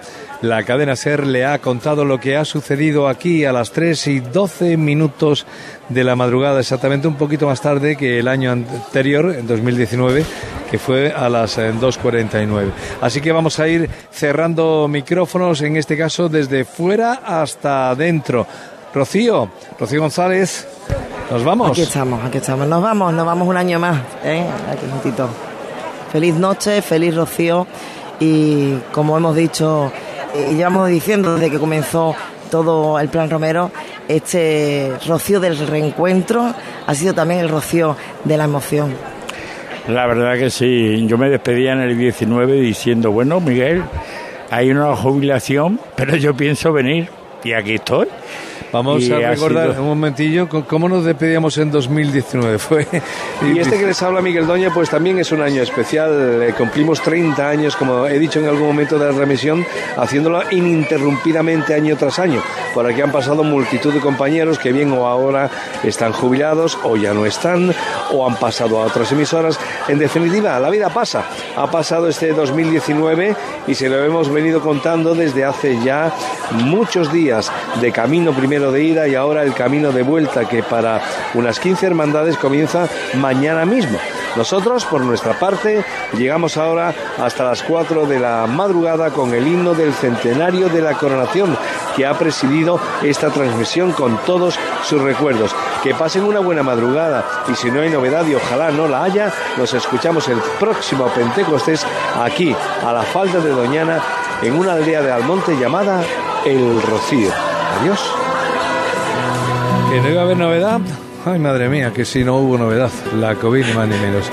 La 0.42 0.64
cadena 0.64 0.96
SER 0.96 1.24
le 1.24 1.46
ha 1.46 1.60
contado 1.60 2.04
lo 2.04 2.18
que 2.18 2.36
ha 2.36 2.44
sucedido 2.44 3.06
aquí 3.06 3.44
a 3.44 3.52
las 3.52 3.70
3 3.70 4.06
y 4.08 4.20
12 4.20 4.76
minutos 4.76 5.46
de 5.88 6.02
la 6.02 6.16
madrugada, 6.16 6.58
exactamente 6.58 7.06
un 7.06 7.14
poquito 7.14 7.46
más 7.46 7.60
tarde 7.60 7.96
que 7.96 8.18
el 8.18 8.26
año 8.26 8.50
anterior, 8.50 9.36
en 9.38 9.46
2019, 9.46 10.24
que 10.68 10.78
fue 10.78 11.12
a 11.12 11.28
las 11.28 11.58
eh, 11.58 11.72
2.49. 11.72 12.70
Así 13.00 13.20
que 13.20 13.30
vamos 13.30 13.60
a 13.60 13.68
ir 13.68 13.88
cerrando 14.10 14.88
micrófonos, 14.88 15.62
en 15.62 15.76
este 15.76 15.96
caso 15.96 16.28
desde 16.28 16.64
fuera 16.64 17.20
hasta 17.24 17.90
adentro. 17.90 18.48
Rocío, 18.92 19.48
Rocío 19.78 20.00
González, 20.00 20.66
nos 21.30 21.44
vamos. 21.44 21.70
Aquí 21.70 21.82
estamos, 21.82 22.24
aquí 22.24 22.38
estamos. 22.38 22.66
Nos 22.66 22.82
vamos, 22.82 23.14
nos 23.14 23.24
vamos 23.24 23.46
un 23.46 23.56
año 23.56 23.78
más, 23.78 24.00
¿eh? 24.24 24.44
Aquí 24.72 24.86
juntito. 24.90 25.28
Feliz 26.12 26.34
noche, 26.34 26.82
feliz 26.82 27.14
Rocío. 27.14 27.66
Y 28.20 28.74
como 28.92 29.16
hemos 29.16 29.36
dicho, 29.36 29.92
y 30.50 30.54
llevamos 30.54 30.88
diciendo 30.88 31.34
desde 31.34 31.50
que 31.50 31.58
comenzó 31.58 32.14
todo 32.50 32.98
el 32.98 33.08
plan 33.08 33.28
Romero, 33.28 33.70
este 34.08 34.92
Rocío 35.06 35.40
del 35.40 35.58
reencuentro 35.58 36.54
ha 36.86 36.94
sido 36.94 37.14
también 37.14 37.40
el 37.40 37.48
Rocío 37.48 37.96
de 38.24 38.36
la 38.36 38.44
emoción. 38.44 38.94
La 39.88 40.06
verdad 40.06 40.36
que 40.36 40.50
sí, 40.50 41.06
yo 41.06 41.16
me 41.16 41.28
despedía 41.28 41.72
en 41.72 41.80
el 41.80 41.96
19 41.96 42.54
diciendo, 42.60 43.12
bueno, 43.12 43.40
Miguel, 43.40 43.84
hay 44.50 44.70
una 44.70 44.96
jubilación, 44.96 45.78
pero 45.94 46.16
yo 46.16 46.34
pienso 46.34 46.72
venir 46.72 47.08
y 47.48 47.52
aquí 47.52 47.74
estoy. 47.74 48.06
Vamos 48.72 49.04
Y 49.04 49.12
a 49.12 49.30
recordar 49.30 49.70
sido- 49.70 49.82
un 49.82 49.88
momentillo 49.88 50.48
cómo 50.48 50.88
nos 50.88 51.04
despedíamos 51.04 51.56
en 51.58 51.70
2019. 51.70 52.58
Fue 52.58 52.86
Y 53.54 53.58
este 53.60 53.78
que 53.78 53.86
les 53.86 54.02
habla 54.02 54.20
Miguel 54.20 54.46
Doña, 54.46 54.70
pues 54.74 54.90
también 54.90 55.18
es 55.20 55.30
un 55.30 55.40
año 55.40 55.62
especial. 55.62 56.42
Eh, 56.42 56.52
cumplimos 56.58 57.00
30 57.00 57.48
años, 57.48 57.76
como 57.76 58.06
he 58.06 58.18
dicho 58.18 58.40
en 58.40 58.46
algún 58.46 58.66
momento 58.66 58.98
de 58.98 59.12
la 59.12 59.16
remisión, 59.16 59.64
haciéndolo 59.96 60.42
ininterrumpidamente 60.50 61.74
año 61.74 61.96
tras 61.96 62.18
año. 62.18 62.42
Por 62.74 62.86
aquí 62.86 63.00
han 63.00 63.12
pasado 63.12 63.44
multitud 63.44 63.92
de 63.94 64.00
compañeros 64.00 64.58
que 64.58 64.72
bien 64.72 64.92
o 64.92 65.06
ahora 65.06 65.48
están 65.84 66.12
jubilados 66.12 66.76
o 66.82 66.96
ya 66.96 67.14
no 67.14 67.24
están 67.24 67.72
o 68.12 68.28
han 68.28 68.36
pasado 68.36 68.80
a 68.82 68.86
otras 68.86 69.10
emisoras. 69.12 69.58
En 69.88 69.98
definitiva, 69.98 70.58
la 70.58 70.70
vida 70.70 70.88
pasa. 70.90 71.24
Ha 71.56 71.70
pasado 71.70 72.08
este 72.08 72.32
2019 72.32 73.34
y 73.68 73.74
se 73.74 73.88
lo 73.88 74.04
hemos 74.04 74.28
venido 74.30 74.60
contando 74.60 75.14
desde 75.14 75.44
hace 75.44 75.78
ya 75.84 76.12
muchos 76.64 77.12
días 77.12 77.35
de 77.80 77.92
camino 77.92 78.32
primero 78.32 78.72
de 78.72 78.82
ida 78.82 79.08
y 79.08 79.14
ahora 79.14 79.42
el 79.42 79.54
camino 79.54 79.92
de 79.92 80.02
vuelta 80.02 80.48
que 80.48 80.62
para 80.62 81.00
unas 81.34 81.60
15 81.60 81.86
hermandades 81.86 82.36
comienza 82.36 82.88
mañana 83.14 83.64
mismo. 83.64 83.98
Nosotros, 84.36 84.84
por 84.84 85.00
nuestra 85.00 85.38
parte, 85.38 85.82
llegamos 86.16 86.58
ahora 86.58 86.94
hasta 87.18 87.44
las 87.44 87.62
4 87.62 88.04
de 88.06 88.18
la 88.18 88.46
madrugada 88.46 89.10
con 89.10 89.34
el 89.34 89.46
himno 89.46 89.72
del 89.72 89.94
centenario 89.94 90.68
de 90.68 90.82
la 90.82 90.92
coronación 90.92 91.56
que 91.96 92.04
ha 92.04 92.12
presidido 92.18 92.78
esta 93.02 93.30
transmisión 93.30 93.92
con 93.92 94.18
todos 94.26 94.58
sus 94.84 95.00
recuerdos. 95.00 95.54
Que 95.82 95.94
pasen 95.94 96.24
una 96.24 96.40
buena 96.40 96.62
madrugada 96.62 97.24
y 97.48 97.54
si 97.54 97.70
no 97.70 97.80
hay 97.80 97.88
novedad 97.88 98.26
y 98.26 98.34
ojalá 98.34 98.70
no 98.70 98.86
la 98.86 99.04
haya, 99.04 99.32
nos 99.56 99.72
escuchamos 99.72 100.28
el 100.28 100.38
próximo 100.60 101.06
Pentecostés 101.14 101.86
aquí, 102.22 102.54
a 102.84 102.92
la 102.92 103.02
falda 103.02 103.40
de 103.40 103.50
Doñana, 103.50 104.02
en 104.42 104.54
una 104.54 104.74
aldea 104.74 105.00
de 105.00 105.12
Almonte 105.12 105.56
llamada 105.56 106.02
El 106.46 106.80
Rocío. 106.82 107.30
Adiós. 107.80 108.00
que 109.90 110.00
no 110.00 110.08
iba 110.10 110.20
a 110.20 110.24
haber 110.24 110.36
novedad. 110.36 110.80
Ay, 111.24 111.38
madre 111.40 111.68
mía, 111.68 111.92
que 111.92 112.04
si 112.04 112.22
no 112.24 112.36
hubo 112.38 112.56
novedad. 112.56 112.90
La 113.18 113.34
COVID, 113.34 113.66
ni 113.66 113.72
más 113.72 113.88
ni 113.88 113.98
menos. 113.98 114.24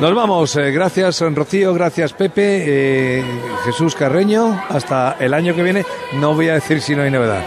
Nos 0.00 0.14
vamos. 0.14 0.54
eh, 0.56 0.70
gracias, 0.70 1.20
Rocío. 1.20 1.74
Gracias, 1.74 2.12
Pepe. 2.12 3.18
eh, 3.18 3.24
Jesús 3.64 3.94
Carreño. 3.96 4.62
Hasta 4.68 5.16
el 5.18 5.34
año 5.34 5.54
que 5.54 5.62
viene. 5.62 5.84
No 6.20 6.34
voy 6.34 6.48
a 6.48 6.54
decir 6.54 6.80
si 6.80 6.94
no 6.94 7.02
hay 7.02 7.10
novedad. 7.10 7.42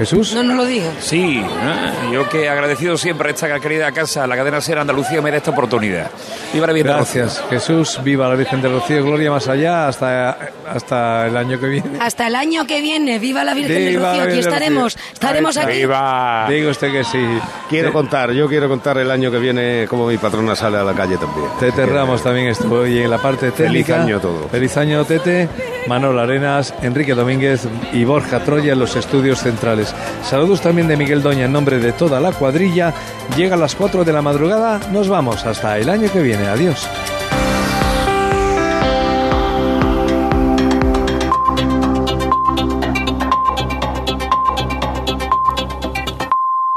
Jesús. 0.00 0.34
No, 0.34 0.42
no 0.42 0.54
lo 0.54 0.64
digas. 0.64 0.94
Sí, 1.00 1.44
¿eh? 1.44 1.92
yo 2.10 2.26
que 2.26 2.48
agradecido 2.48 2.96
siempre 2.96 3.28
a 3.28 3.32
esta 3.32 3.60
querida 3.60 3.92
casa, 3.92 4.26
la 4.26 4.34
cadena 4.34 4.58
Ser 4.62 4.78
Andalucía, 4.78 5.20
me 5.20 5.30
da 5.30 5.36
esta 5.36 5.50
oportunidad. 5.50 6.10
Viva 6.54 6.66
la 6.66 6.72
Virgen. 6.72 6.94
Gracias, 6.96 7.44
Jesús. 7.50 8.00
Viva 8.02 8.26
la 8.26 8.34
Virgen 8.34 8.62
de 8.62 8.70
Rocío. 8.70 9.04
Gloria 9.04 9.30
más 9.30 9.46
allá. 9.46 9.88
Hasta, 9.88 10.38
hasta 10.66 11.26
el 11.26 11.36
año 11.36 11.60
que 11.60 11.66
viene. 11.66 11.98
Hasta 12.00 12.28
el 12.28 12.34
año 12.34 12.66
que 12.66 12.80
viene, 12.80 13.18
viva 13.18 13.44
la 13.44 13.52
Virgen 13.52 13.74
del 13.74 13.88
Viva 13.90 14.02
la 14.02 14.08
Rocío, 14.08 14.22
aquí 14.22 14.30
del 14.30 14.40
estaremos, 14.40 14.98
estaremos 15.12 15.56
aquí. 15.58 15.82
está. 15.82 16.46
Diga 16.48 16.70
usted 16.70 16.92
que 16.92 17.04
sí. 17.04 17.38
Quiero 17.68 17.92
contar, 17.92 18.32
yo 18.32 18.48
quiero 18.48 18.70
contar 18.70 18.96
el 18.96 19.10
año 19.10 19.30
que 19.30 19.38
viene 19.38 19.86
como 19.86 20.06
mi 20.06 20.16
patrona 20.16 20.56
sale 20.56 20.78
a 20.78 20.82
la 20.82 20.94
calle 20.94 21.18
también. 21.18 21.46
Tete 21.60 21.84
Ramos 21.84 22.22
también 22.22 22.46
estuvo 22.48 22.76
hoy 22.76 23.00
en 23.00 23.10
la 23.10 23.18
parte 23.18 23.50
Feliz 23.52 23.84
técnica. 23.86 24.02
año 24.02 24.16
a 24.16 24.20
todos. 24.20 24.50
Feliz 24.50 24.74
año, 24.78 25.04
Tete. 25.04 25.46
Manuel 25.86 26.18
Arenas, 26.18 26.74
Enrique 26.82 27.14
Domínguez 27.14 27.66
y 27.92 28.04
Borja 28.04 28.40
Troya 28.44 28.72
en 28.72 28.78
los 28.78 28.96
estudios 28.96 29.40
centrales. 29.40 29.94
Saludos 30.22 30.60
también 30.60 30.88
de 30.88 30.96
Miguel 30.96 31.22
Doña 31.22 31.46
en 31.46 31.52
nombre 31.52 31.78
de 31.78 31.92
toda 31.92 32.20
la 32.20 32.32
cuadrilla. 32.32 32.94
Llega 33.36 33.54
a 33.54 33.58
las 33.58 33.74
4 33.74 34.04
de 34.04 34.12
la 34.12 34.22
madrugada, 34.22 34.80
nos 34.92 35.08
vamos 35.08 35.44
hasta 35.46 35.78
el 35.78 35.88
año 35.88 36.10
que 36.12 36.20
viene. 36.20 36.46
Adiós. 36.48 36.88